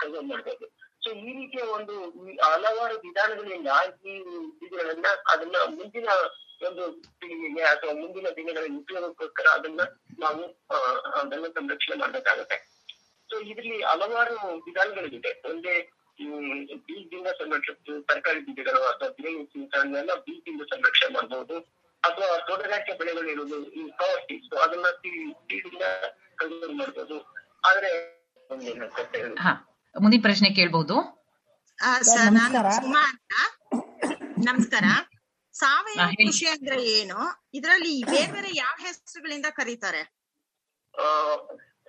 ಕನ್ಸರ್ವ್ 0.00 0.28
ಮಾಡ್ಬೋದು. 0.28 0.66
ಸೊ 1.04 1.10
ಈ 1.10 1.32
ರೀತಿಯ 1.38 1.62
ಒಂದು 1.76 1.94
ಹಲವಾರು 2.46 2.96
ವಿಧಾನಗಳಿಂದ 3.06 3.68
ಈ 4.10 4.14
ಬೀಜಗಳನ್ನ 4.60 5.06
ಅದನ್ನ 5.32 5.56
ಮುಂದಿನ 5.78 6.08
ಒಂದು 6.68 6.84
ಪೀಳಿಗೆಗೆ 7.20 7.62
ಅಥವಾ 7.62 7.92
ಮುಂದಿನ 7.92 8.28
ದಿನಗಳ 8.36 8.64
ಉಪಯೋಗಕ್ಕೋಸ್ಕರ 8.80 9.46
ಅದನ್ನ 9.58 9.80
ನಾವು 10.24 10.42
ಅದನ್ನ 11.20 11.46
ಸಂರಕ್ಷಣೆ 11.58 11.96
ಮಾಡ್ಬೇಕಾಗತ್ತೆ. 11.98 12.58
ಸೊ 13.30 13.36
ಇದರಲ್ಲಿ 13.40 13.78
ಹಲವಾರು 13.82 14.36
ವಿಧಾನಗಳಿದೆ. 14.66 15.32
ಒಂದೇ 15.50 15.74
ಬೀಜದಿಂದ 16.86 17.28
ಸಂರಕ್ಷಿಸಿ 17.40 17.92
ತರಕಾರಿ 18.08 18.40
ಬೀಜಗಳು 18.46 18.80
ಅಥವಾ 18.92 19.08
ಬೇಳೆ 19.08 20.16
ಬೀಜದಿಂದ 20.26 20.62
ಸಂರಕ್ಷಣೆ 20.72 21.10
ಮಾಡಬಹುದು 21.14 21.58
ಅಥವಾ 22.02 22.38
ತೋಟಗಾರಿಕೆ 22.38 22.98
ಬೆಳೆಗಳು 22.98 23.30
ಇರುವುದು 23.30 23.70
ಈ 23.72 23.90
ಕವರ್ 23.90 24.48
ಸೊ 24.48 24.56
ಅದನ್ನ 24.56 24.86
ಸೀಡಿಂದ 24.86 25.82
ಕನ್ಸರ್ವ್ 26.36 26.76
ಮಾಡ್ಬೋದು. 26.76 27.16
ಆದ್ರೆ 27.64 27.90
ಮುಂದಿನ 30.00 30.20
ಪ್ರಶ್ನೆ 30.22 30.50
ಕೇಳ್ಬಹುದು 30.50 30.96
ಆ, 31.78 31.98
ಸರ್ 32.02 32.32
ನಾನು 32.32 32.54
ನಮಸ್ಕಾರ. 34.44 34.84
ಸಾವಯವ 35.54 36.08
ಕೃಷಿ 36.16 36.46
ಅಂದ್ರೆ 36.46 36.84
ಏನು? 36.84 37.48
ಇದರಲ್ಲಿ 37.54 38.04
ಬೇರೆ 38.04 38.32
ಬೇರೆ 38.32 38.50
ಯಾವ 38.56 38.74
ಹೆಸರುಗಳಿಂದ 38.78 39.46
ಕರೀತಾರೆ? 39.50 40.02
ಆ, 40.94 41.36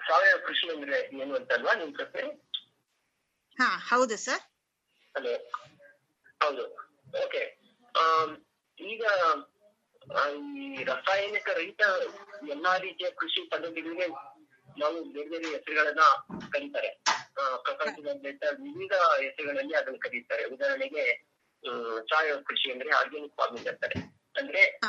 ಸಾವಯವ 0.08 0.38
ಕೃಷಿ 0.46 0.76
ಅಂದ್ರೆ 0.76 1.22
ಏನು 1.22 1.36
ಅಂತಲ್ವಾ 1.36 1.74
ನಿಮ್ 1.74 1.94
ಪ್ರಶ್ನೆ? 1.94 2.24
ಹಾ 3.58 3.78
ಹೌದು 3.90 4.18
ಸರ್. 4.18 4.44
ಹಲೋ 5.16 5.34
ಹೌದು. 6.42 6.66
ಓಕೆ. 7.24 7.44
ಈಗ 8.78 9.04
ಈ 10.10 10.84
ರಾಸಾಯನಿಕ 10.84 11.50
ರಹಿತ 11.50 11.82
ಎಲ್ಲಾ 12.50 12.78
ರೀತಿಯ 12.78 13.10
ಕೃಷಿ 13.10 13.50
ಪದ್ಧತಿಗಳಿಗೆ 13.50 14.08
ನಾವು 14.80 15.04
ಬೇರೆ 15.04 15.30
ಬೇರೆ 15.30 15.50
ಹೆಸರುಗಳನ್ನ 15.50 16.00
ಕರೀತಾರೆ. 16.52 16.88
ಆ, 17.42 17.56
ಪ್ರಪಂಚದಾದ್ಯಂತ 17.56 18.44
ವಿವಿಧ 18.52 18.92
ಹೆಸರುಗಳಲ್ಲಿ 18.94 19.76
ಅದನ್ನ 19.76 19.96
ಕರೀತಾರೆ. 19.98 20.44
ಉದಾಹರಣೆಗೆ 20.44 21.12
ಆ 21.64 21.72
ಸಾವಯವ 22.00 22.36
ಕೃಷಿ 22.46 22.72
ಅಂದ್ರೆ 22.72 22.90
ಆರ್ಗ್ಯಾನಿಕ್ 22.90 23.34
ಫಾರ್ಮಿಂಗ್ 23.34 23.68
ಅಂತಾರೆ. 23.68 24.00
ಅಂದ್ರೆ 24.36 24.80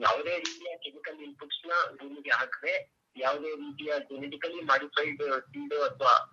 ಯಾವುದೇ 0.00 0.38
ರೀತಿಯ 0.38 0.76
ಕೆಮಿಕಲ್ 0.76 1.20
ಇನ್ಪುಟ್ಸ್ನ 1.20 1.72
ಭೂಮಿಗೆ 1.96 2.30
ಹಾಕದೆ 2.30 2.94
ಯಾವುದೇ 3.16 3.50
ರೀತಿಯ 3.50 3.98
ಜೆನೆಟಿಕಲಿ 3.98 4.60
ಮಾಡಿಫೈಡ್ 4.60 5.22
ಸೀಡ್ 5.40 5.74
ಅಥವಾ 5.74 6.30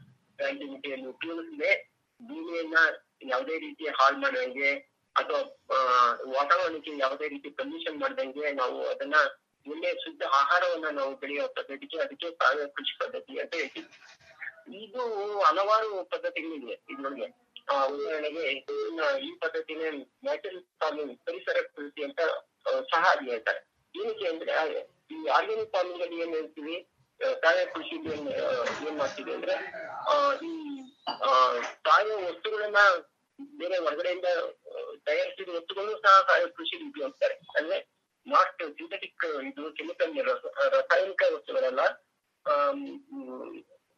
ಉಪಯೋಗಿಸದೆ 0.73 2.01
ಭೂಮಿಯನ್ನ 2.21 2.77
ಯಾವುದೇ 3.23 3.59
ರೀತಿಯ 3.59 3.89
ಹಾಳು 3.89 4.17
ಮಾಡದಂಗೆ 4.17 4.90
ಅಥವಾ 5.15 5.39
ವಾತಾವರಣಕ್ಕೆ 6.33 6.91
ಯಾವುದೇ 6.97 7.27
ರೀತಿ 7.27 7.49
ಪೊಲ್ಯೂಷನ್ 7.51 7.97
ಮಾಡ್ದಂಗೆ 8.01 8.51
ನಾವು 8.53 8.77
ಅದನ್ನ 8.89 9.17
ಒಳ್ಳೆ 9.65 9.89
ಶುದ್ಧ 10.03 10.23
ಆಹಾರವನ್ನ 10.33 10.89
ನಾವು 10.97 11.11
ಬೆಳೆಯುವ 11.17 11.47
ಪದ್ಧತಿಗೆ 11.49 11.97
ಅದಕ್ಕೆ 11.97 12.27
ಸಾವಯವ 12.39 12.67
ಕೃಷಿ 12.75 12.93
ಪದ್ಧತಿ 12.99 13.33
ಅಂತ 13.39 13.53
ಹೇಳ್ತೀವಿ. 13.55 13.87
ಇದು 14.79 15.03
ಹಲವಾರು 15.41 15.89
ಪದ್ಧತಿಗಳಿವೆ. 16.05 16.75
ಇದ್ರೊಳಗೆ 16.89 17.27
ಉದಾಹರಣೆಗೆ 17.89 18.43
ಈ 19.21 19.31
ಪದ್ಧತಿನೇ 19.39 19.89
ನ್ಯಾಚುರಲ್ 20.23 20.63
ಫಾರ್ಮಿಂಗ್ 20.79 21.13
ಪರಿಸರ 21.25 21.57
ಕೃಷಿ 21.69 22.01
ಅಂತ 22.03 22.21
ಸಹ 22.89 23.03
ಅಲ್ಲಿ 23.11 23.29
ಹೇಳ್ತಾರೆ. 23.31 23.61
ಏನಕ್ಕೆ 23.93 24.27
ಅಂದ್ರೆ 24.27 24.55
ಈ 25.11 25.27
ಆರ್ಗ್ಯಾನಿಕ್ 25.29 25.71
ಫಾರ್ಮಿಂಗ್ 25.71 26.03
ಅಲ್ಲಿ 26.03 26.19
ಏನ್ 26.21 26.33
ಹೇಳ್ತೀವಿ? 26.33 26.75
ಸಾವಯವ 27.41 27.67
ಕೃಷಿ 27.73 27.95
ಏನ್ 28.13 28.27
ಏನ್ 28.85 28.97
ಮಾಡ್ತೀವಿ 28.97 29.31
ಅಂದ್ರೆ 29.33 29.55
ಆ, 30.05 30.13
ಈ 30.43 30.51
ಸಾವಯವ 31.85 32.19
ವಸ್ತುಗಳನ್ನ 32.27 32.81
ಬೇರೆ 33.59 33.77
ಹೊರಗಡೆಯಿಂದ 33.85 34.29
ತಯಾರಿಸಿದ 35.07 35.49
ವಸ್ತುಗಳು 35.57 35.91
ಸಹ 36.05 36.37
ಕೃಷಿ 36.57 36.75
ಉಪಯೋಗಿಸ್ತಾರೆ 36.89 37.35
ಅಂದ್ರೆ 37.57 37.77
ನಾಟ್ 38.25 38.63
ಸಿಂಥೆಟಿಕ್ 38.79 39.25
ಇದು 39.49 39.63
ಕೆಮಿಕಲ್ 39.77 40.11
ರಾಸಾಯನಿಕ 40.75 41.21
ವಸ್ತುಗಳಲ್ಲ 41.35 41.81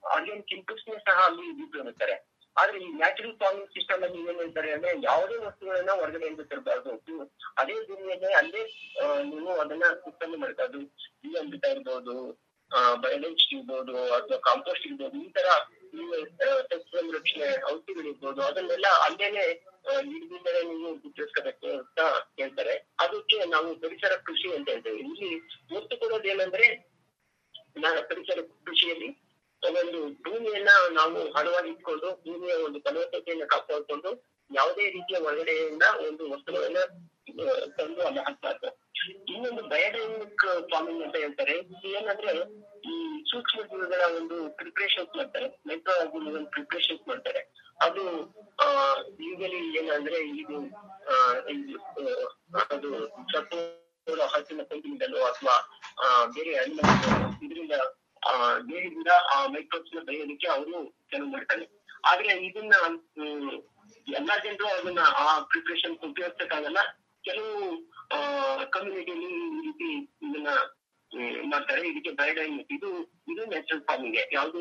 ಆರ್ಗ್ಯಾನಿಕ್ 0.04 0.54
ಇನ್ಪುಟ್ಸ್ 0.58 0.86
ಸಹ 1.10 1.18
ಅಲ್ಲಿ 1.30 1.48
ಉಪಯೋಗಿಸ್ತಾರೆ 1.68 2.16
ಆದ್ರೆ 2.56 2.78
ಈ 2.86 2.88
ನ್ಯಾಚುರಲ್ 3.02 3.36
ಫಾರ್ಮಿಂಗ್ 3.42 3.70
ಸಿಸ್ಟಮ್ 3.76 4.02
ಅಲ್ಲಿ 4.06 4.20
ಏನ್ 4.32 4.40
ಹೇಳ್ತಾರೆ 4.42 4.70
ಅಂದ್ರೆ 4.74 4.92
ಯಾವುದೇ 5.06 5.38
ವಸ್ತುಗಳನ್ನ 5.46 5.92
ಹೊರಗಡೆಯಿಂದ 6.02 6.44
ತರಬಾರ್ದು. 6.52 6.92
ಅದೇ 7.62 7.76
ಭೂಮಿಯಲ್ಲಿ 7.88 8.34
ಅಲ್ಲೇ 8.42 8.64
ನೀವು 9.30 9.54
ಅದನ್ನ 9.64 9.86
ಉತ್ಪನ್ನ 10.10 10.36
ಮಾಡಬಾರ್ದು 10.44 10.82
ಈ 11.28 11.32
ಅಮೃತ 11.42 11.66
ಇರ್ಬೋದು 11.76 12.16
ಬಯೋಲೈಚ್ 13.04 13.46
ಇರ್ಬೋದು, 13.56 13.96
ಅಥವಾ 14.18 14.38
ಕಾಂಪೋಸ್ಟ್ 14.50 14.86
ಇರ್ಬೋದು, 14.90 15.18
ಈ 15.26 15.30
ತರ 15.38 15.48
ನೀವು 15.94 16.14
ಆ, 16.42 16.50
ಸಸ್ಯ 16.70 16.92
ಸಂರಕ್ಷಣೆ 16.94 17.48
ಔಷಧಿಗಳಿರ್ಬೋದು 17.68 18.42
ಅದನ್ನೆಲ್ಲ 18.42 18.88
ಅಲ್ಲೇನೆ 19.06 19.46
ಇಲ್ಲಿಂದಲೇ 20.04 20.62
ನೀವು 20.70 20.90
ಗುರುತಿಸ್ಕೋಬೇಕು 20.96 21.68
ಅಂತ 21.74 22.02
ಹೇಳ್ತಾರೆ 22.40 22.74
ಅದಕ್ಕೆ 23.00 23.38
ನಾವು 23.46 23.70
ಪರಿಸರ 23.82 24.14
ಕೃಷಿ 24.26 24.48
ಅಂತ 24.56 24.70
ಹೇಳ್ತೇವೆ 24.70 25.00
ಇಲ್ಲಿ 25.04 25.30
ಒತ್ತು 25.76 25.96
ಕೊಡೋದು 25.98 26.30
ಏನಂದ್ರೆ 26.30 26.68
ನಾನು 27.78 28.02
ಪರಿಸರ 28.10 28.40
ಕೃಷಿಯಲ್ಲಿ 28.66 29.10
ಒಂದೊಂದು 29.64 30.00
ಭೂಮಿಯನ್ನ 30.24 30.70
ನಾವು 30.92 31.20
ಹಣವಾಗಿ 31.32 31.70
ಇಟ್ಕೊಂಡು 31.70 32.10
ಭೂಮಿಯ 32.24 32.56
ಒಂದು 32.64 32.80
ಫಲವತ್ತತೆಯನ್ನು 32.80 33.48
ಕಾಪಾಡಿಕೊಂಡು 33.48 34.10
ಯಾವುದೇ 34.50 34.86
ರೀತಿಯ 34.90 35.18
ಹೊರಗಡೆಯಿಂದ 35.20 35.86
ಒಂದು 36.08 36.24
ವಸ್ತುಗಳನ್ನ 36.32 36.80
ತಂದು 37.78 38.02
ಅಲ್ಲಿ 38.02 38.24
ಇನ್ನೊಂದು 39.34 39.64
ಬಯೋಡೈನಮಿಕ್ 39.72 40.46
ಫಾರ್ಮಿಂಗ್ 40.72 41.04
ಅಂತ 41.06 41.16
ಹೇಳ್ತಾರೆ. 41.24 41.56
ಏನಂದ್ರೆ 41.94 42.32
ಈ 42.92 42.94
ಸೂಕ್ಷ್ಮ 43.32 43.62
ಜೀವಿಗಳ 43.72 44.02
ಒಂದು 44.20 44.38
ಪ್ರಿಪ್ರೇಷನ್ಸ್ 44.60 45.14
ಮಾಡ್ತಾರೆ. 45.20 45.48
ಮೈಕ್ರೋ 45.70 45.94
ಆರ್ಗನಿಸಮ್ 46.02 46.48
ಪ್ರಿಪ್ರೇಷನ್ಸ್ 46.56 47.04
ಮಾಡ್ತಾರೆ. 47.12 47.42
ಅದು 47.86 48.04
ಯೂಶಲಿ 49.28 49.62
ಏನಂದ್ರೆ 49.80 50.20
ಇದು 50.42 50.58
ಅದು 52.76 52.90
ಸತ್ವ 53.34 53.58
ಹಸಿನ 54.34 54.62
ಪೈಪಿನಿಂದಲೋ 54.70 55.20
ಅಥವಾ 55.32 55.56
ಬೇರೆ 56.36 56.54
ಅನಿಮಲ್ 56.64 56.92
ಇದರಿಂದ 57.46 57.76
ದೇಹದಿಂದ 58.70 59.12
ಆ 59.36 59.38
ಮೈಕ್ರೋಬ್ಸ್ನ 59.56 60.02
ಬೆಳೆಯೋದಕ್ಕೆ 60.08 60.48
ಅವರು 60.56 60.76
ಕೆಲವು 61.12 61.30
ಮಾಡ್ತಾರೆ. 61.36 61.66
ಆದ್ರೆ 62.10 62.34
ಇದನ್ನ 62.48 62.76
ಎಲ್ಲಾ 64.20 64.36
ಜನರು 64.46 64.68
ಅದನ್ನ 64.78 65.02
ಆ 65.24 65.26
ಪ್ರಿಪರೇಷನ್ 65.52 65.98
ಉಪಯೋಗಿಸಕ್ಕಾಗಲ್ಲ. 66.10 66.80
ಕೆಲವು 67.28 67.54
ಕಮ್ಯುನಿಟಿಯಲ್ಲಿ 68.74 69.30
ಈ 69.56 69.60
ರೀತಿ 69.68 69.90
ಇದನ್ನ 70.28 70.52
ಮಾಡ್ತಾರೆ. 71.52 71.82
ಇದಕ್ಕೆ 71.90 72.12
ಬಯೋಡೈನ್ 72.20 72.60
ಇದು 72.76 72.90
ಇದು 73.32 73.42
ನ್ಯಾಚುರಲ್ 73.54 73.84
ಫಾರ್ಮಿಂಗ್ 73.90 74.18
ಯಾವುದು 74.38 74.60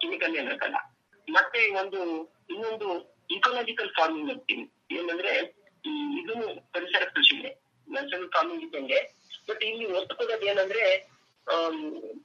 ಕೆಮಿಕಲ್ 0.00 0.34
ಏನಕ್ಕಲ್ಲ 0.40 0.78
ಮತ್ತೆ 1.28 1.60
ಒಂದು, 1.82 2.00
ಇನ್ನೊಂದು 2.52 2.88
ಇಕೋಲಾಜಿಕಲ್ 3.36 3.90
ಫಾರ್ಮಿಂಗ್ 3.98 4.30
ಅಂತೀವಿ 4.34 4.64
ಏನಂದ್ರೆ 4.98 5.32
ಇದು 6.20 6.34
ಪರಿಸರ 6.74 7.04
ಕೃಷಿಗೆ 7.14 7.50
ನ್ಯಾಚುರಲ್ 7.88 8.28
ಫಾರ್ಮಿಂಗ್ 8.34 8.64
ಇದ್ದಂಗೆ. 8.66 9.00
ಬಟ್ 9.48 9.62
ಇಲ್ಲಿ 9.68 9.86
ಒತ್ತು 9.98 10.12
ಕೊಡೋದು 10.20 10.46
ಏನಂದ್ರೆ 10.52 10.84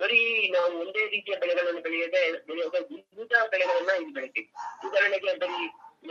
ಬರೀ 0.01 0.21
ನಾವು 0.55 0.71
ಒಂದೇ 0.83 1.03
ರೀತಿಯ 1.13 1.35
ಬೆಳೆಗಳನ್ನು 1.41 1.81
ಬೆಳೆಯದೆ 1.85 2.21
ಬೆಳೆಯುವಾಗ 2.47 2.79
ವಿವಿಧ 2.91 3.33
ಬೆಳೆಗಳನ್ನ 3.53 3.91
ಇಲ್ಲಿ 4.01 4.13
ಬೆಳಿತೀವಿ. 4.17 4.49
ಉದಾಹರಣೆಗೆ 4.87 5.35
ಬರೀ 5.43 5.59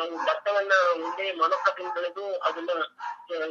ನಾವು 0.02 0.16
ಭತ್ತವನ್ನ 0.28 0.75
ಒಂದೇ 1.06 1.25
ಮೊನೊಕ್ರಾಪಿಂಗ್ 1.40 1.92
ಬೆಳೆದು 1.97 2.25
ಅದನ್ನ 2.47 2.71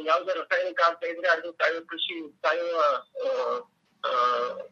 ಯಾವ್ದೇ 0.08 0.32
ರಾಸಾಯನಿಕ 0.38 0.80
ಆಗ್ತಾ 0.86 1.06
ಇದ್ರೆ 1.12 1.28
ಅದು 1.34 1.48
ಸಾವಯವ 1.60 1.82
ಕೃಷಿ 1.90 2.14
ಸಾವಯವ 2.42 2.80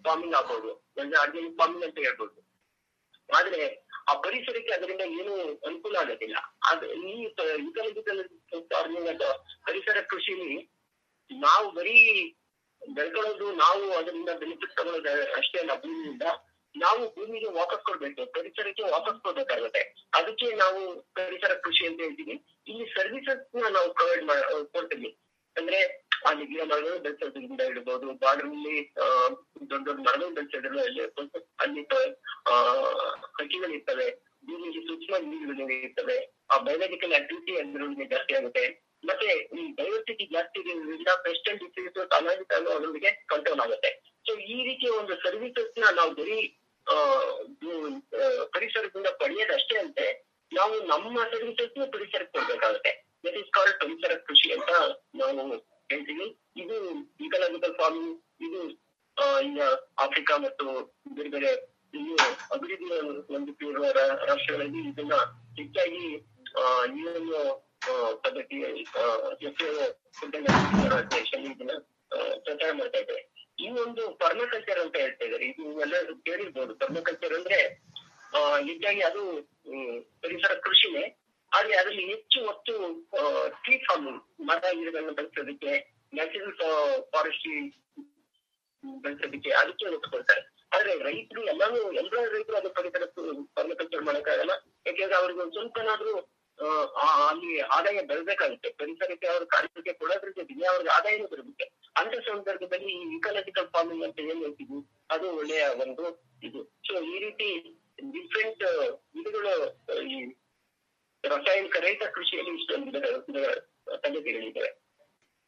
ಫಾರ್ಮಿಂಗ್ 0.04 0.37
ಆಗ್ಬೋದು. 0.38 0.70
ಅಂದ್ರೆ 1.00 1.18
ಆರ್ಗ್ಯಾನಿಕ್ 1.22 1.56
ಫಾರ್ಮಿಂಗ್ 1.60 1.87
ಅಂತ 1.87 1.99
ಹೇಳ್ಬೋದು. 2.06 2.37
ಆದ್ರೆ 3.28 3.60
ಆ 4.10 4.14
ಪರಿಸರಕ್ಕೆ 4.25 4.72
ಅದರಿಂದ 4.76 5.04
ಏನು 5.20 5.34
ಅನುಕೂಲ 5.68 5.96
ಆಗೋದಿಲ್ಲ. 6.02 6.37
ಆದ್ರೆ 6.70 6.90
ಈ 7.10 7.14
ಇಕಲಾಜಿಕಲ್ 7.68 8.22
ಫಾರ್ಮಿಂಗ್ 8.72 9.08
ಅಥವಾ 9.14 9.32
ಪರಿಸರ 9.68 10.00
ಕೃಷಿಲಿ 10.12 10.50
ನಾವು 11.30 11.66
ಬರೀ 11.78 11.96
ಬೆಳ್ಕೊಳ್ಳೋದು, 12.82 13.46
ನಾವು 13.64 13.84
ಅದರಿಂದ 14.00 14.30
ಬೆನಿಫಿಟ್ 14.42 14.76
ತಗೊಳ್ಳೋದು 14.78 15.10
ಅಷ್ಟೇ 15.40 15.58
ಅಲ್ಲ. 15.62 15.75
ಭೂಮಿಯಿಂದ 15.82 16.26
ನಾವು 16.74 17.02
ಭೂಮಿಗೆ 17.14 17.48
ವಾಪಸ್ 17.60 17.82
ಕೊಡ್ಬೇಕು, 17.88 18.22
ಪರಿಸರಕ್ಕೆ 18.36 18.84
ವಾಪಸ್ 18.94 19.18
ಕೊಡ್ಬೇಕಾಗುತ್ತೆ. 19.24 19.82
ಅದಕ್ಕೆ 20.18 20.48
ನಾವು 20.62 20.80
ಪರಿಸರ 21.18 21.52
ಕೃಷಿ 21.64 21.82
ಅಂತ 21.88 22.00
ಹೇಳ್ತೀವಿ. 22.06 22.36
ಇಲ್ಲಿ 22.70 22.86
ಸರ್ವಿಸಸ್ನ 22.96 23.64
ನಾವು 23.76 23.88
ಪ್ರೊವೈಡ್ 23.98 24.24
ಕೊಡ್ತೀವಿ. 24.76 25.10
ಅಂದ್ರೆ 25.56 25.80
ಅಲ್ಲಿ 26.28 26.44
ಗಿಡ 26.50 26.62
ಮರಗಳು 26.70 26.98
ಬೆಳೆಸೋದ್ರಿಂದ 27.04 27.62
ಇಡಬಹುದು 27.70 28.06
ಬಾರ್ಡರ್ಲಿ 28.22 28.76
ದೊಡ್ಡ 29.70 29.82
ದೊಡ್ಡ 29.88 30.00
ಮರಗಳು 30.08 30.34
ಬೆಳೆಸೋದ್ರಿಂದ 30.38 30.80
ಅಲ್ಲಿ 31.64 31.84
ಆ 32.52 32.56
ಹಕ್ಕಿಗಳಿರ್ತವೆ 33.38 34.08
ಭೂಮಿಗೆ 34.48 34.80
ಸೂಕ್ಷ್ಮ 34.88 35.14
ನೀರುಗಳು 35.30 35.74
ಇರ್ತವೆ. 35.86 36.18
ಆ 36.52 36.56
ಬಯೋಲಾಜಿಕಲ್ 36.66 37.14
ಆಕ್ಟಿವಿಟಿ 37.18 37.52
ಅದರೊಳಗೆ 37.62 38.06
ಜಾಸ್ತಿ 38.12 38.32
ಆಗುತ್ತೆ. 38.38 38.64
ಮತ್ತೆ 39.08 39.28
ಈ 39.58 39.62
ಡೈವರ್ಸಿಟಿ 39.80 40.24
ಜಾಸ್ತಿ 40.36 40.58
ಇರೋದ್ರಿಂದ 40.62 41.10
ಪೆಸ್ಟ್ 41.26 41.48
ಅಂಡ್ 41.50 41.62
ಡಿಸೀಸ್ 41.64 41.98
ಅನಾಜಿತ 42.18 42.52
ಅದರೊಂದಿಗೆ 42.60 43.10
ಕಂಟ್ರೋಲ್ 43.32 43.62
ಆಗುತ್ತೆ. 43.64 43.90
ಸೊ 44.26 44.32
ಈ 44.54 44.58
ರೀತಿಯ 44.68 44.90
ಒಂದು 45.00 45.14
ಸರ್ವಿಸಸ್ನ 45.26 45.84
ನಾವು 45.98 46.10
ಬರೀ 46.20 46.38
ಪರಿಸರದಿಂದ 48.52 49.06
ಪಡೆಯೋದಷ್ಟೇ 49.18 49.78
ಅಂತೆ 49.78 50.06
ನಾವು 50.52 50.75
ನಮ್ಮ 50.87 51.18
ಸರ್ವಿಸಸ್ 51.32 51.92
ಪರಿಸರಕ್ಕೆ 51.92 52.38
ಕೊಡ್ಬೇಕಾಗುತ್ತೆ 52.38 52.92
ದಟ್ 53.25 53.37
ಇಸ್ 53.37 53.50
ಕಾಲ್ಡ್ 53.50 53.80
ಪರಿಸರ 53.80 54.14
ಕೃಷಿ 54.26 54.52
ಅಂತ 54.52 54.70
ನಾವು 55.14 55.56
ಹೇಳ್ತೀನಿ. 55.90 56.26
ಇದು 56.56 56.76
ಇಕಲಾಜಿಕಲ್ 57.20 57.75
ಫಾರ್ಮಿಂಗ್ 57.75 58.16
ಇದು 58.40 58.61
ಈಗ 59.42 59.61
ಆಫ್ರಿಕಾ 59.99 60.37
ಮತ್ತು 60.37 60.66
ಬೇರೆ 61.14 61.28
ಬೇರೆ 61.28 61.50
ಇನ್ನು 61.94 62.16
ಅಭಿವೃದ್ಧಿ 62.52 62.88
ಹೊಂದುತ್ತಿರುವ 63.32 63.87
ರಾಷ್ಟ್ರಗಳಲ್ಲಿ 64.26 64.88
ಇದನ್ನ 64.88 65.14
ಹೆಚ್ಚಾಗಿ 65.59 66.04
ಆ, 66.56 66.62
ಪದ್ಧತಿ 68.23 68.56
ಇದನ್ನ 70.23 71.73
ಪ್ರಚಾರ 72.44 72.73
ಮಾಡ್ತಾ 72.73 72.99
ಇದ್ದಾರೆ. 72.99 73.23
ಈ 73.61 73.69
ಒಂದು 73.83 74.02
ಪರ್ಮಕಲ್ಚರ್ 74.23 74.81
ಅಂತ 74.83 74.97
ಹೇಳ್ತಾ 75.02 75.25
ಇದು 75.49 75.64
ಎಲ್ಲ 75.85 75.95
ಕೇಳಿರ್ಬೋದು. 76.26 76.73
ಪರ್ಮಕಲ್ಚರ್ 76.83 77.35
ಅಂದ್ರೆ 77.38 77.59
ಹೆಚ್ಚಾಗಿ 78.69 79.02
ಅದು 79.09 79.23
ಪರಿಸರ 80.23 80.52
ಕೃಷಿನೇ. 80.67 81.05
ಆದ್ರೆ 81.52 81.75
ಅದರಲ್ಲಿ 81.76 82.05
ಹೆಚ್ಚು 82.12 82.40
ಒತ್ತು 82.50 82.75
ಟ್ರೀ 83.62 83.76
ಫಾರ್ಮಿಂಗ್ 83.87 84.21
ಮರ 84.49 84.64
ಗಿಡಗಳನ್ನ 84.79 85.12
ಬೆಳೆಸೋದಕ್ಕೆ 85.19 85.73
ನ್ಯಾಚುರಲ್ 86.12 86.55
ಫಾರೆಸ್ಟ್ರಿ 87.12 87.55
ಬೆಳೆಸೋದಕ್ಕೆ 88.85 89.50
ಅದಕ್ಕೆ 89.61 89.87
ಒತ್ತು 89.97 90.11
ಕೊಡ್ತಾರೆ 90.11 90.43
ಆದ್ರೆ 90.73 90.93
ರೈತರು 91.07 91.40
ಎಲ್ಲಾನು 91.52 91.81
ಎಲ್ಲ 91.93 92.12
ರೈತರು 92.35 92.57
ಅದು 92.57 92.71
ಪರಿಸರ 92.71 93.05
ಪರ್ಮಕಲ್ಚರ್ 93.57 94.05
ಮಾಡಕ್ಕಾಗಲ್ಲ. 94.09 94.52
ಯಾಕೆಂದ್ರೆ 94.87 95.17
ಅವ್ರಿಗೆ 95.21 95.40
ಒಂದ್ 95.45 95.57
ಸ್ವಲ್ಪನಾದ್ರೂ 95.57 96.12
ಅಲ್ಲಿ 97.29 97.52
ಆದಾಯ 97.76 98.00
ಬರಬೇಕಾಗುತ್ತೆ 98.09 98.69
ಪರಿಸರಕ್ಕೆ 98.81 99.26
ಅವ್ರ 99.26 99.45
ಕಾರ್ಯಕ್ಕೆ 99.52 99.93
ಕೊಡೋದ್ರ 100.00 100.31
ಜೊತೆಗೆ 100.38 100.64
ಅವ್ರಿಗೆ 100.64 100.90
ಆದಾಯನೂ 100.97 101.29
ಬರಬೇಕು 101.29 101.67
ಅಂತ 101.97 102.14
ಸಂದರ್ಭದಲ್ಲಿ 102.26 102.92
ಈ 102.92 103.16
ಇಕಾಲಜಿಕಲ್ 103.16 103.68
ಫಾರ್ಮಿಂಗ್ 103.68 104.04
ಅಂತ 104.04 104.18
ಏನ್ 104.20 104.42
ಹೇಳ್ತೀವಿ? 104.42 104.78
ಅದು 105.11 105.37
ಒಳ್ಳೆಯ 105.37 105.66
ಒಂದು 105.85 106.04
ಇದು. 106.42 106.61
ಸೊ 106.87 107.02
ಈ 107.04 107.18
ರೀತಿ 107.18 107.49
ಡಿಫ್ರೆಂಟ್ 108.12 108.62
ಇದುಗಳು 109.14 109.54
ಈ 110.09 110.18
ರಾಸಾಯನಿಕ 111.25 111.76
ರಹಿತ 111.76 112.02
ಕೃಷಿಯಲ್ಲಿ 112.14 112.62
ಇಷ್ಟೊಂದು 112.62 113.00
ಪದ್ಧತಿಗಳಿದ್ದಾವೆ 114.02 114.70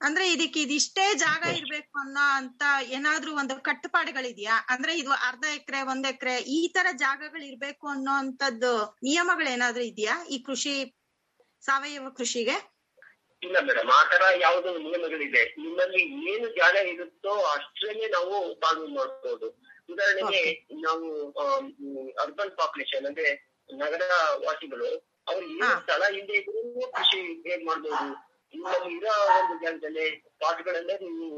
ಅಂದ್ರೆ 0.01 0.33
ಇದಕ್ಕೆ 0.33 0.61
ಇದಿಷ್ಟೇ 0.61 1.15
ಜಾಗ 1.15 1.43
ಇರ್ಬೇಕು 1.57 1.99
ಅನ್ನೋ 1.99 2.25
ಅಂತ 2.37 2.63
ಏನಾದ್ರೂ 2.91 3.33
ಒಂದು 3.33 3.63
ಕಟ್ಟುಪಾಡುಗಳಿದ್ಯಾ? 3.63 4.55
ಅಂದ್ರೆ 4.69 4.99
ಇದು 4.99 5.11
ಅರ್ಧ 5.11 5.45
ಎಕರೆ, 5.55 5.83
ಒಂದ್ 5.83 6.07
ಎಕರೆ, 6.07 6.37
ಈ 6.39 6.69
ತರ 6.69 6.87
ಜಾಗಗಳು 6.95 7.45
ಇರ್ಬೇಕು 7.45 7.89
ಅನ್ನೋ 7.89 8.13
ಅಂತದ್ದು 8.13 8.73
ನಿಯಮಗಳೇನಾದ್ರೂ 9.03 9.83
ಇದೆಯಾ 9.83 10.25
ಈ 10.25 10.39
ಕೃಷಿ, 10.43 10.75
ಸಾವಯವ 11.63 12.09
ಕೃಷಿಗೆ? 12.11 12.72
ಇಲ್ಲ 13.43 13.57
ಮೇಡಮ್ 13.61 13.91
ಆ 13.91 14.03
ತರ 14.05 14.23
ಯಾವ್ದು 14.41 14.71
ನಿಯಮಗಳಿದೆ. 14.79 15.43
ನಿಮ್ಮಲ್ಲಿ 15.59 16.01
ಏನು 16.33 16.49
ಜಾಗ 16.57 16.75
ಇರುತ್ತೋ 16.93 17.33
ಅಷ್ಟರಲ್ಲೇ 17.55 18.09
ನಾವು 18.09 18.35
ಪಾಲು 18.55 18.87
ಮಾಡ್ಬೋದು. 18.97 19.49
ಉದಾಹರಣೆಗೆ 19.91 20.43
ನಾವು 20.81 21.07
ಅರ್ಬನ್ 22.25 22.53
ಪಾಪ್ಯುಲೇಷನ್ 22.61 23.07
ಅಂದ್ರೆ 23.07 23.31
ನಗರ 23.71 24.03
ವಾಸಿಗಳು 24.47 24.91
ಅವ್ರು 25.29 25.45
ಏನು. 25.47 25.71
ಸ್ಥಳ 25.83 26.03
ಇಲ್ಲದೆ 26.15 26.37
ಇದ್ರೂ 26.41 26.63
ಕೃಷಿ 26.91 27.21
ಹೇಗ್ 27.49 27.65
ಮಾಡ್ಬೋದು? 27.67 28.05
ನಿಮ್ಮಲ್ಲಿ 28.55 28.91
ಇರೋ 28.97 29.13
ಒಂದು 29.35 29.55
ಜಾಗದಲ್ಲಿ 29.63 30.07
ಪಾಟ್ಗಳಲ್ಲೇ 30.41 30.95
ನೀವು 31.03 31.29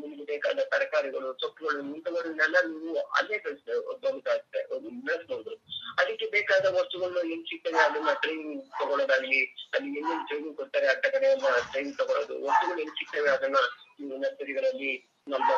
ನಿಮ್ಗೆ 0.00 0.24
ಬೇಕಾದ 0.24 0.60
ತರಕಾರಿಗಳು, 0.70 1.28
ಸೊಪ್ಪುಗಳು 1.40 1.78
ಇಂಥವರನ್ನೆಲ್ಲ 1.94 2.56
ನೀವು 2.68 2.94
ಅಲ್ಲೇ 3.18 3.38
ಬೆಳೆಸಬಹುದಾಗುತ್ತೆ 3.38 4.60
ಬೆಳೆಸಬಹುದು 5.06 5.52
ಅದಕ್ಕೆ 5.98 6.26
ಬೇಕಾದ 6.26 6.66
ವಸ್ತುಗಳು 6.78 7.22
ಏನ್ 7.32 7.44
ಸಿಗ್ತದೆ 7.50 7.78
ಅದನ್ನ 7.78 8.12
ಟ್ರೈನಿಂಗ್ 8.22 8.62
ತಗೊಳ್ಳೋದಾಗ್ಲಿ 8.80 9.40
ಅಲ್ಲಿ 9.74 9.90
ಎಲ್ಲೆಲ್ಲಿ 9.96 10.24
ಟ್ರೈನಿಂಗ್ 10.28 10.56
ಕೊಡ್ತಾರೆ 10.56 10.86
ಅಂತ 10.86 11.06
ಕಡೆ 11.06 11.28
ಟ್ರೈನಿಂಗ್ 11.72 11.98
ತಗೊಳ್ಳೋದು 11.98 12.36
ವಸ್ತುಗಳು 12.46 12.80
ಏನ್ 12.80 12.94
ಸಿಗ್ತವೆ 13.00 13.30
ಅದನ್ನ 13.30 13.60
ನೀವು 14.00 14.18
ನರ್ಸರಿಗಳಲ್ಲಿ 14.18 14.92
ನಮ್ಮ 15.26 15.48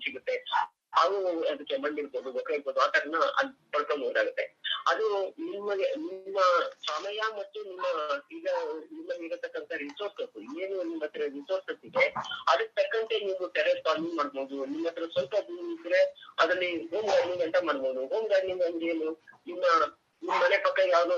ಸಿಗುತ್ತೆ. 0.00 0.34
ಅವು 1.02 1.18
ಅದಕ್ಕೆ 1.52 1.76
ಮಣ್ಣಿರ್ಬೋದು 1.84 2.28
ಗೊಬ್ಬರ 2.36 2.54
ಇರ್ಬೋದು 2.56 2.80
ಆ 2.84 2.86
ತರನ 2.94 3.18
ಅದ್ 3.40 3.52
ಪಡ್ಕೊಬಹುದಾಗುತ್ತೆ 3.74 4.44
ಅದು 4.90 5.06
ನಿಮಗೆ, 5.44 5.86
ನಿಮ್ಮ 6.08 6.38
ಸಮಯ 6.88 7.20
ಮತ್ತು 7.38 7.58
ನಿಮ್ಮ 7.68 7.84
ಈಗ, 8.36 8.46
ನಿಮ್ಮಲ್ಲಿ 8.90 9.24
ಇರತಕ್ಕಂತ 9.28 9.72
ರಿಸೋರ್ಸಸ್ 9.84 10.34
ಏನು 10.62 10.76
ನಿಮ್ಮ 10.90 11.02
ಹತ್ರ 11.04 11.26
ರಿಸೋರ್ಸಸ್ 11.36 11.82
ಇದೆ, 11.90 12.04
ಅದಕ್ಕೆ 12.52 12.74
ತಕ್ಕಂತೆ 12.80 13.18
ನೀವು 13.26 13.46
ಟೆರೆಸ್ 13.56 13.82
ಫಾರ್ಮಿಂಗ್ 13.86 14.16
ಮಾಡ್ಬೋದು, 14.20 14.56
ನಿಮ್ಮ 14.72 14.84
ಹತ್ರ 14.88 15.06
ಸ್ವಲ್ಪ 15.16 15.34
ಭೂಮಿ 15.48 15.72
ಇದ್ರೆ 15.76 16.00
ಅದರಲ್ಲಿ 16.38 16.70
ಹೋಮ್ 16.92 17.08
ಗಾರ್ಡನಿಂಗ್ 17.10 17.44
ಅಂತ 17.48 17.58
ಮಾಡ್ಬೋದು. 17.68 18.02
ಹೋಮ್ 18.12 18.28
ಗಾರ್ಡನಿಂಗ್ 18.32 18.64
ಅಂದ್ರೆ 18.68 18.88
ಏನು? 18.94 19.10
ನಿಮ್ಮ 19.46 19.64
ನಿಮ್ಮ 20.22 20.36
ಮನೆ 20.42 20.56
ಪಕ್ಕ 20.66 20.80
ಯಾವ್ದು 20.94 21.16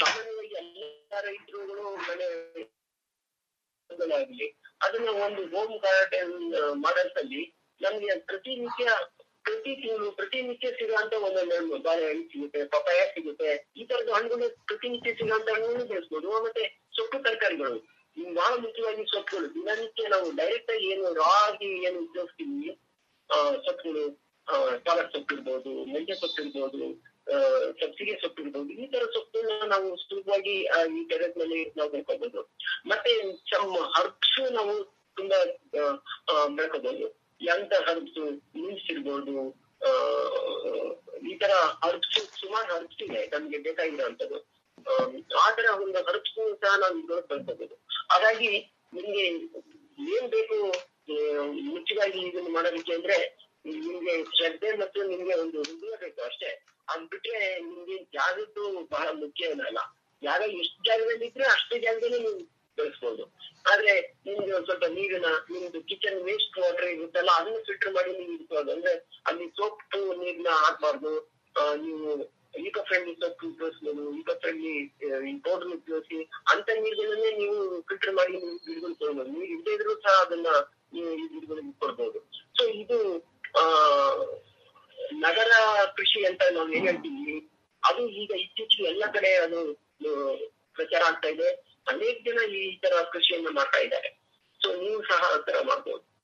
ಸಾಮಾನ್ಯವಾಗಿ 0.00 0.54
ಎಲ್ಲ 0.60 1.20
ರೈತರುಗಳು 1.26 1.84
ಮನೆ 2.08 2.26
ಆಗ್ಲಿ 4.18 4.46
ಅದನ್ನ 4.84 5.10
ಒಂದು 5.26 5.42
ಹೋಮ್ 5.52 5.74
ಗಾರ್ಡನ್ 5.84 6.36
ಮಾಡಲ್ಸ್ 6.84 7.18
ಅಲ್ಲಿ 7.22 7.42
ನಮ್ಗೆ 7.80 8.14
ಪ್ರತಿನಿತ್ಯ 8.26 8.84
ಪ್ರತಿ 9.44 9.72
ತಿಂಗಳು 9.76 10.10
ಪ್ರತಿನಿತ್ಯ 10.12 10.68
ಸಿಗುವಂತ 10.72 11.14
ಒಂದೊಂದು 11.24 11.56
ಬಾಳೆಹಣ್ಣು 11.84 12.24
ಸಿಗುತ್ತೆ 12.28 12.60
ಪಪಾಯ 12.66 13.00
ಸಿಗುತ್ತೆ. 13.14 13.48
ಈ 13.76 13.84
ತರದ 13.84 14.10
ಹಣ್ಣುಗಳು 14.16 14.46
ಪ್ರತಿನಿತ್ಯ 14.68 15.10
ಸಿಗುವಂತ 15.14 15.48
ಹಣ್ಣುಗಳು 15.54 15.84
ಬೆಳೆಸ್ಬೋದು. 15.90 16.28
ಮತ್ತೆ 16.44 16.62
ಸೊಪ್ಪು 16.94 17.18
ತರಕಾರಿಗಳು. 17.24 17.74
ಬಹಳ 18.34 18.52
ಮುಖ್ಯವಾಗಿ 18.62 19.02
ಸೊಪ್ಪುಗಳು. 19.12 19.48
ದಿನನಿತ್ಯ 19.54 20.08
ನಾವು 20.08 20.28
ಡೈರೆಕ್ಟ್ 20.36 20.70
ಆಗಿ 20.70 20.86
ಏನು 20.92 21.08
ರಾ 21.14 21.32
ಆಗಿ 21.46 21.70
ಏನು 21.86 21.98
ಉಪಯೋಗಿಸ್ತೀವಿ 22.00 22.70
ಆ, 23.30 23.36
ಸೊಪ್ಪುಗಳು 23.66 24.04
ಆ, 24.46 24.54
ಪಾಲಕ್ 24.86 25.12
ಸೊಪ್ಪು 25.12 25.34
ಇರ್ಬೋದು 25.34 25.70
ಮೆಂತ್ಯ 25.92 26.14
ಸೊಪ್ಪು 26.14 26.40
ಇರ್ಬೋದು 26.42 26.86
ಸಬ್ಸಿಗೆ 27.80 28.14
ಸೊಪ್ಪು 28.22 28.40
ಇರ್ಬೋದು 28.42 28.72
ಈ 28.76 28.86
ತರ 28.86 29.04
ಸೊಪ್ಪುಗಳನ್ನ 29.14 29.66
ನಾವು 29.70 29.86
ಸುಲಭವಾಗಿ 30.02 30.54
ಈ 30.94 31.04
ಟೆರೆಸ್ನಲ್ಲಿ 31.10 31.60
ನಾವು 31.76 31.90
ಬೆಳ್ಕೋಬಹುದು 31.90 32.40
ಮತ್ತೆ 32.86 33.12
ಸಮ್ 33.50 33.72
ಹರ್ಬ್ಸ್ 33.96 34.40
ನಾವು 34.52 34.74
ತುಂಬಾ 35.16 35.38
ಬೆಳ್ಕೋಬಹುದು 36.56 37.06
ಎಂತ 37.40 37.72
ಹರ್ಬ್ಸ್ 37.86 38.18
ಮೀನ್ಸ್ 38.56 38.90
ಇರ್ಬೋದು. 38.90 39.34
ಈ 41.30 41.34
ತರ 41.38 41.52
ಹರ್ಬ್ಸ್ 41.84 42.18
ಸುಮಾರು 42.40 42.74
ಹರ್ಬ್ಸ್ 42.74 43.02
ಇದೆ 43.02 43.20
ನಮ್ಗೆ 43.26 43.58
ಬೇಕಾಗಿರೋಂಥದ್ದು 43.58 44.38
ಆ 45.44 45.50
ತರ 45.50 45.66
ಒಂದು 45.82 45.98
ಹರ್ಬ್ಸ್ 45.98 46.34
ಸಹ 46.62 46.72
ನಾವು 46.76 46.98
ಇದ್ರೊಳಗೆ 46.98 47.66
ಹಾಗಾಗಿ 48.10 48.52
ನಿಮ್ಗೆ 48.94 49.24
ಏನ್ 50.16 50.28
ಬೇಕು 50.28 50.56
ಮುಚ್ಚಿಗಾಗಿ 51.70 52.20
ಇದನ್ನು 52.28 52.50
ಮಾಡೋದಕ್ಕೆ 52.50 52.94
ಅಂದ್ರೆ 52.94 53.16
ನಿಮ್ಗೆ 53.64 54.14
ಶ್ರದ್ಧೆ 54.36 54.70
ಮತ್ತು 54.76 55.02
ನಿಮ್ಗೆ 55.02 55.34
ಒಂದು 55.34 55.58
ಹೃದಯ 55.62 55.96
ಬೇಕು 56.00 56.20
ಅಷ್ಟೇ. 56.22 56.50
ಅದ್ 56.88 57.04
ಬಿಟ್ರೆ 57.10 57.60
ನಿಮ್ಗೆ 57.60 57.96
ಜಾಗದ್ದು 58.16 58.64
ಬಹಳ 58.90 59.08
ಮುಖ್ಯ 59.12 59.44
ಏನಲ್ಲ 59.46 59.80
ಜಾಗ 60.22 60.42
ಎಷ್ಟು 60.62 60.84
ಜಾಗದಲ್ಲಿ 60.84 61.26
ಇದ್ರೆ 61.26 61.44
ಅಷ್ಟೇ 61.44 61.78
ನೀವು 62.10 62.32
ಬೆಳೆಸ್ಬೋದು. 62.78 63.24
ಆದ್ರೆ 63.72 64.00
ನಿಮ್ಗೆ 64.26 64.52
ಒಂದ್ 64.52 64.64
ಸ್ವಲ್ಪ 64.64 64.84
ನೀರಿನ, 64.84 65.24
ನಿಮ್ದು 65.50 65.82
ಕಿಚನ್ 65.82 66.22
ವೇಸ್ಟ್ 66.22 66.58
ವಾಟರ್ 66.58 66.84
ಇರುತ್ತಲ್ಲ, 66.84 67.30
ಅದನ್ನ 67.30 67.56
ಫಿಲ್ಟರ್ 67.66 67.94
ಮಾಡಿ 67.94 68.12
ನೀವು 68.12 68.32
ಇಡ್ಬೋದು. 68.32 68.72
ಅಂದ್ರೆ 68.72 69.22
ಅಲ್ಲಿ 69.26 69.48
ಸೋಪ್ 69.48 69.96
ನೀರ್ನ 69.96 70.46
ಹಾಕ್ಬಾರ್ದು. 70.50 71.34
ನೀವು 71.76 72.34
ಈಕೋ 72.66 72.82
ಫ್ರೆಂಡ್ಲಿ 72.82 73.14
ಸೋಪ್ 73.14 73.44
ಉಪಯೋಗಿಸ್ಬೋದು 73.44 74.18
ಈಕೋ 74.18 74.40
ಫ್ರೆಂಡ್ಲಿ 74.40 75.34
ಪೌಡರ್ 75.38 75.68
ಉಪಯೋಗಿಸಿ, 75.68 76.22
ಅಂತ 76.24 76.68
ನೀರ್ಗಳನ್ನೇ 76.80 77.36
ನೀವು 77.36 77.80
ಫಿಲ್ಟರ್ 77.80 78.14
ಮಾಡಿ 78.14 78.32
ನೀವು 78.32 78.56
ಗಿಡಗಳು 78.56 78.94
ಕೊಡ್ಬೋದು 78.94 79.30
ನೀರ್ 79.30 79.50
ಇಲ್ಲದೆ 79.50 79.74
ಇದ್ರೂ 79.74 79.94
ಸಹ 79.94 80.22
ಅದನ್ನ 80.26 80.46
ನೀವು 80.92 81.12
ಈ 81.12 81.28
ಗಿಡಗಳಿಗೆ 81.28 81.78
ಕೊಡ್ಬೋದು. 81.78 82.18
ಸೊ 82.58 82.64
ಇದು, 82.64 83.18
ಆ, 83.58 83.64
ನಗರ 85.12 85.50
ಕೃಷಿ 85.96 86.26
ಅಂತ 86.26 86.42
ನಾವು 86.52 86.72
ಏನ್ 86.72 86.86
ಹೇಳ್ತೀವಿ, 86.86 87.50
ಅದು 87.84 88.08
ಈಗ 88.08 88.30
ಇತ್ತೀಚೆಗೆ 88.30 88.88
ಎಲ್ಲ 88.88 89.04
ಕಡೆ 89.12 89.34
ಅದು 89.34 89.76
ಪ್ರಚಾರ 90.74 91.02
ಆಗ್ತಾ 91.06 91.28
ಇದೆ. 91.28 91.73
ಅನೇಕ 91.94 92.18
ಜನ 92.24 92.54
ಈ 92.54 92.78
ತರ 92.78 93.02
ಕೃಷಿಯನ್ನ 93.12 93.48
ಮಾಡ್ತಾ 93.50 93.78
ಇದ್ದಾರೆ. 93.78 94.10
ಸೊ 94.62 94.68
ನೀವು 94.82 95.02
ಸಹ 95.02 95.30
ಆ 95.34 95.36
ತರ 95.36 95.54
ಮಾಡ್ಬೋದು. 95.66 96.14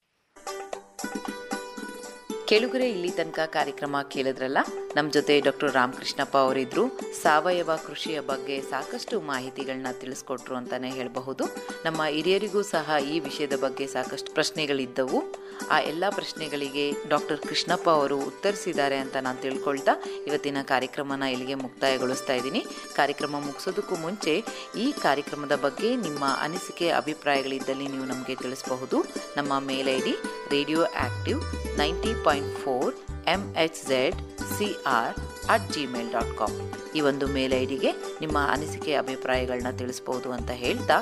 ಕೆಳುಗರೆ, 2.47 2.91
ಇಲ್ಲಿ 2.91 3.11
ತನಕ 3.11 3.39
ಕಾರ್ಯಕ್ರಮ 3.47 3.97
ಕೇಳಿದ್ರಲ್ಲ? 4.11 4.59
ನಮ್ಮ 4.97 5.13
ಜೊತೆ 5.13 5.41
ಡಾಕ್ಟರ್ 5.41 5.73
ರಾಮಕೃಷ್ಣಪ್ಪ 5.73 6.37
ಅವರಿದ್ರು. 6.37 6.85
ಸಾವಯವ 7.23 7.77
ಕೃಷಿಯ 7.77 8.21
ಬಗ್ಗೆ 8.21 8.61
ಸಾಕಷ್ಟು 8.61 9.21
ಮಾಹಿತಿಗಳನ್ನ 9.21 9.87
ತಿಳಿಸ್ಕೊಟ್ರು 10.01 10.55
ಅಂತಾನೆ 10.57 10.91
ಹೇಳಬಹುದು. 10.91 11.45
ನಮ್ಮ 11.85 12.05
ಹಿರಿಯರಿಗೂ 12.05 12.63
ಸಹ 12.63 12.97
ಈ 13.15 13.21
ವಿಷಯದ 13.21 13.57
ಬಗ್ಗೆ 13.57 13.87
ಸಾಕಷ್ಟು 13.87 14.33
ಪ್ರಶ್ನೆಗಳಿದ್ದವು. 14.33 15.21
ಆ 15.71 15.81
ಎಲ್ಲ 15.81 16.05
ಪ್ರಶ್ನೆಗಳಿಗೆ 16.11 17.09
ಡಾಕ್ಟರ್ 17.09 17.39
ಕೃಷ್ಣಪ್ಪ 17.39 17.91
ಅವರು 17.91 18.19
ಉತ್ತರಿಸಿದ್ದಾರೆ 18.19 18.97
ಅಂತ 18.97 19.17
ನಾನು 19.17 19.39
ತಿಳ್ಕೊಳ್ತಾ 19.43 19.93
ಇವತ್ತಿನ 20.27 20.59
ಕಾರ್ಯಕ್ರಮನ 20.63 21.23
ಇಲ್ಲಿಗೆ 21.23 21.55
ಮುಕ್ತಾಯಗೊಳಿಸ್ತಾ 21.55 22.33
ಇದ್ದೀನಿ. 22.33 22.67
ಕಾರ್ಯಕ್ರಮ 22.97 23.31
ಮುಗಿಸೋದಕ್ಕೂ 23.31 23.97
ಮುಂಚೆ 23.97 24.45
ಈ 24.77 24.93
ಕಾರ್ಯಕ್ರಮದ 24.93 25.57
ಬಗ್ಗೆ 25.57 25.97
ನಿಮ್ಮ 25.97 26.25
ಅನಿಸಿಕೆ, 26.41 26.91
ಅಭಿಪ್ರಾಯಗಳಿದ್ದಲ್ಲಿ 26.91 27.89
ನೀವು 27.89 28.05
ನಮಗೆ 28.05 28.35
ತಿಳಿಸಬಹುದು. 28.35 29.01
ನಮ್ಮ 29.37 29.59
mail 29.59 29.89
I 29.89 30.01
D 30.01 30.15
Radio 30.51 30.83
Active 30.83 31.43
ninety 31.77 32.25
point 32.25 32.59
four 32.59 32.95
M 33.27 33.55
H 33.65 33.81
Z 33.89 34.21
C 34.59 34.69
R 34.87 35.15
at 35.49 35.73
Gmail 35.73 36.13
dot 36.13 36.39
com 36.39 36.57
ಈ 36.97 37.01
ಒಂದು 37.01 37.27
ಮೇಲ್ 37.27 37.53
ಐ 37.53 37.67
ಡಿಗೆ 37.67 37.91
ನಿಮ್ಮ 38.21 38.39
ಅನಿಸಿಕೆ, 38.51 38.95
ಅಭಿಪ್ರಾಯಗಳನ್ನ 38.95 39.71
ತಿಳಿಸಬಹುದು 39.71 40.33
ಅಂತ 40.33 40.51
ಹೇಳ್ತಾ, 40.51 40.97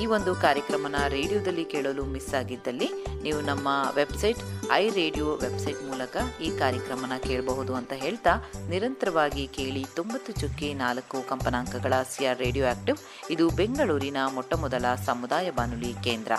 ಈ 0.00 0.06
ಒಂದು 0.06 0.34
ಕಾರ್ಯಕ್ರಮನ 0.34 0.94
ರೇಡಿಯೋದಲ್ಲಿ 1.08 1.64
ಕೇಳಲು 1.64 2.04
ಮಿಸ್ 2.04 2.34
ಆಗಿದ್ದಲ್ಲಿ 2.34 2.88
ನೀವು 3.22 3.40
ನಮ್ಮ 3.40 3.68
ವೆಬ್ಸೈಟ್, 3.94 4.40
ಐ 4.72 4.90
ರೇಡಿಯೋ 4.90 5.38
ವೆಬ್ಸೈಟ್ 5.42 5.82
ಮೂಲಕ 5.90 6.16
ಈ 6.42 6.58
ಕಾರ್ಯಕ್ರಮನ 6.58 7.12
ಕೇಳಬಹುದು 7.28 7.74
ಅಂತ 7.74 7.92
ಹೇಳ್ತಾ, 7.92 8.34
ನಿರಂತರವಾಗಿ 8.68 9.46
ಕೇಳಿ 9.46 9.86
ತೊಂಬತ್ತು 9.94 10.32
ಚುಕ್ಕಿ 10.32 10.74
ನಾಲ್ಕು 10.74 11.22
ಕಂಪನಾಂಕಗಳ 11.28 11.94
ಸಿಆರ್ 12.02 12.38
ರೇಡಿಯೋ 12.38 12.66
ಆಕ್ಟಿವ್, 12.66 12.98
ಇದು 13.30 13.50
ಬೆಂಗಳೂರಿನ 13.50 14.16
ಮೊಟ್ಟಮೊದಲ 14.34 14.94
ಸಮುದಾಯ 14.94 15.50
ಬಾನುಲಿ 15.50 15.92
ಕೇಂದ್ರ. 15.92 16.32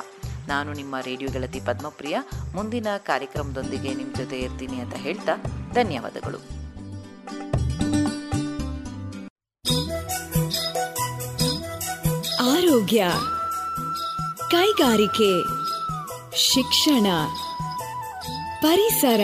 ನಾನು 0.52 0.74
ನಿಮ್ಮ 0.74 0.96
ರೇಡಿಯೋ 1.06 1.30
ಗೆಳತಿ 1.32 1.60
ಪದ್ಮಪ್ರಿಯ. 1.60 2.18
ಮುಂದಿನ 2.54 2.88
ಕಾರ್ಯಕ್ರಮದೊಂದಿಗೆ 2.98 3.94
ನಿಮ್ಮ 3.94 4.14
ಜೊತೆ 4.18 4.38
ಇರ್ತೀನಿ 4.40 4.78
ಅಂತ 4.78 4.96
ಹೇಳ್ತಾ 4.96 5.36
ಧನ್ಯವಾದಗಳು. 5.74 6.40
ಆರೋಗ್ಯ, 12.52 13.02
ಕೈಗಾರಿಕೆ, 14.52 15.32
ಶಿಕ್ಷಣ, 16.38 17.06
ಪರಿಸರ, 18.62 19.24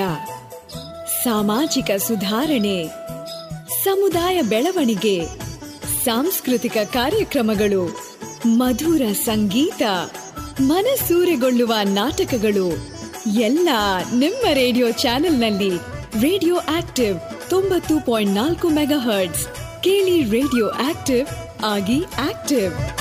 ಸಾಮಾಜಿಕ 1.24 1.92
ಸುಧಾರಣೆ, 1.98 2.88
ಸಮುದಾಯ 3.84 4.42
ಬೆಳವಣಿಗೆ, 4.42 5.16
ಸಾಂಸ್ಕೃತಿಕ 6.06 6.78
ಕಾರ್ಯಕ್ರಮಗಳು, 6.94 7.84
ಮಧುರ 8.46 9.02
ಸಂಗೀತ. 9.26 9.82
ಮನಸೂರೆಗೊಳ್ಳುವ 10.62 11.74
ನಾಟಕಗಳು 11.84 12.70
ಎಲ್ಲ 13.34 13.70
ನಿಮ್ಮ 14.14 14.54
ರೇಡಿಯೋ 14.54 14.92
ಚಾನೆಲ್ನಲ್ಲಿ 14.92 15.70
ರೇಡಿಯೋ 16.22 16.56
ಆಕ್ಟಿವ್ 16.56 17.20
ತೊಂಬತ್ತು 17.50 18.06
ಪಾಯಿಂಟ್ 18.06 18.32
ನಾಲ್ಕು 18.32 18.70
ಮೆಗಾ 18.70 19.00
ಕೇಳಿ 19.82 20.24
ರೇಡಿಯೋ 20.24 20.68
ಆಕ್ಟಿವ್ 20.68 21.28
ಆಗಿ 21.66 22.04
ಆಕ್ಟಿವ್. 22.04 22.97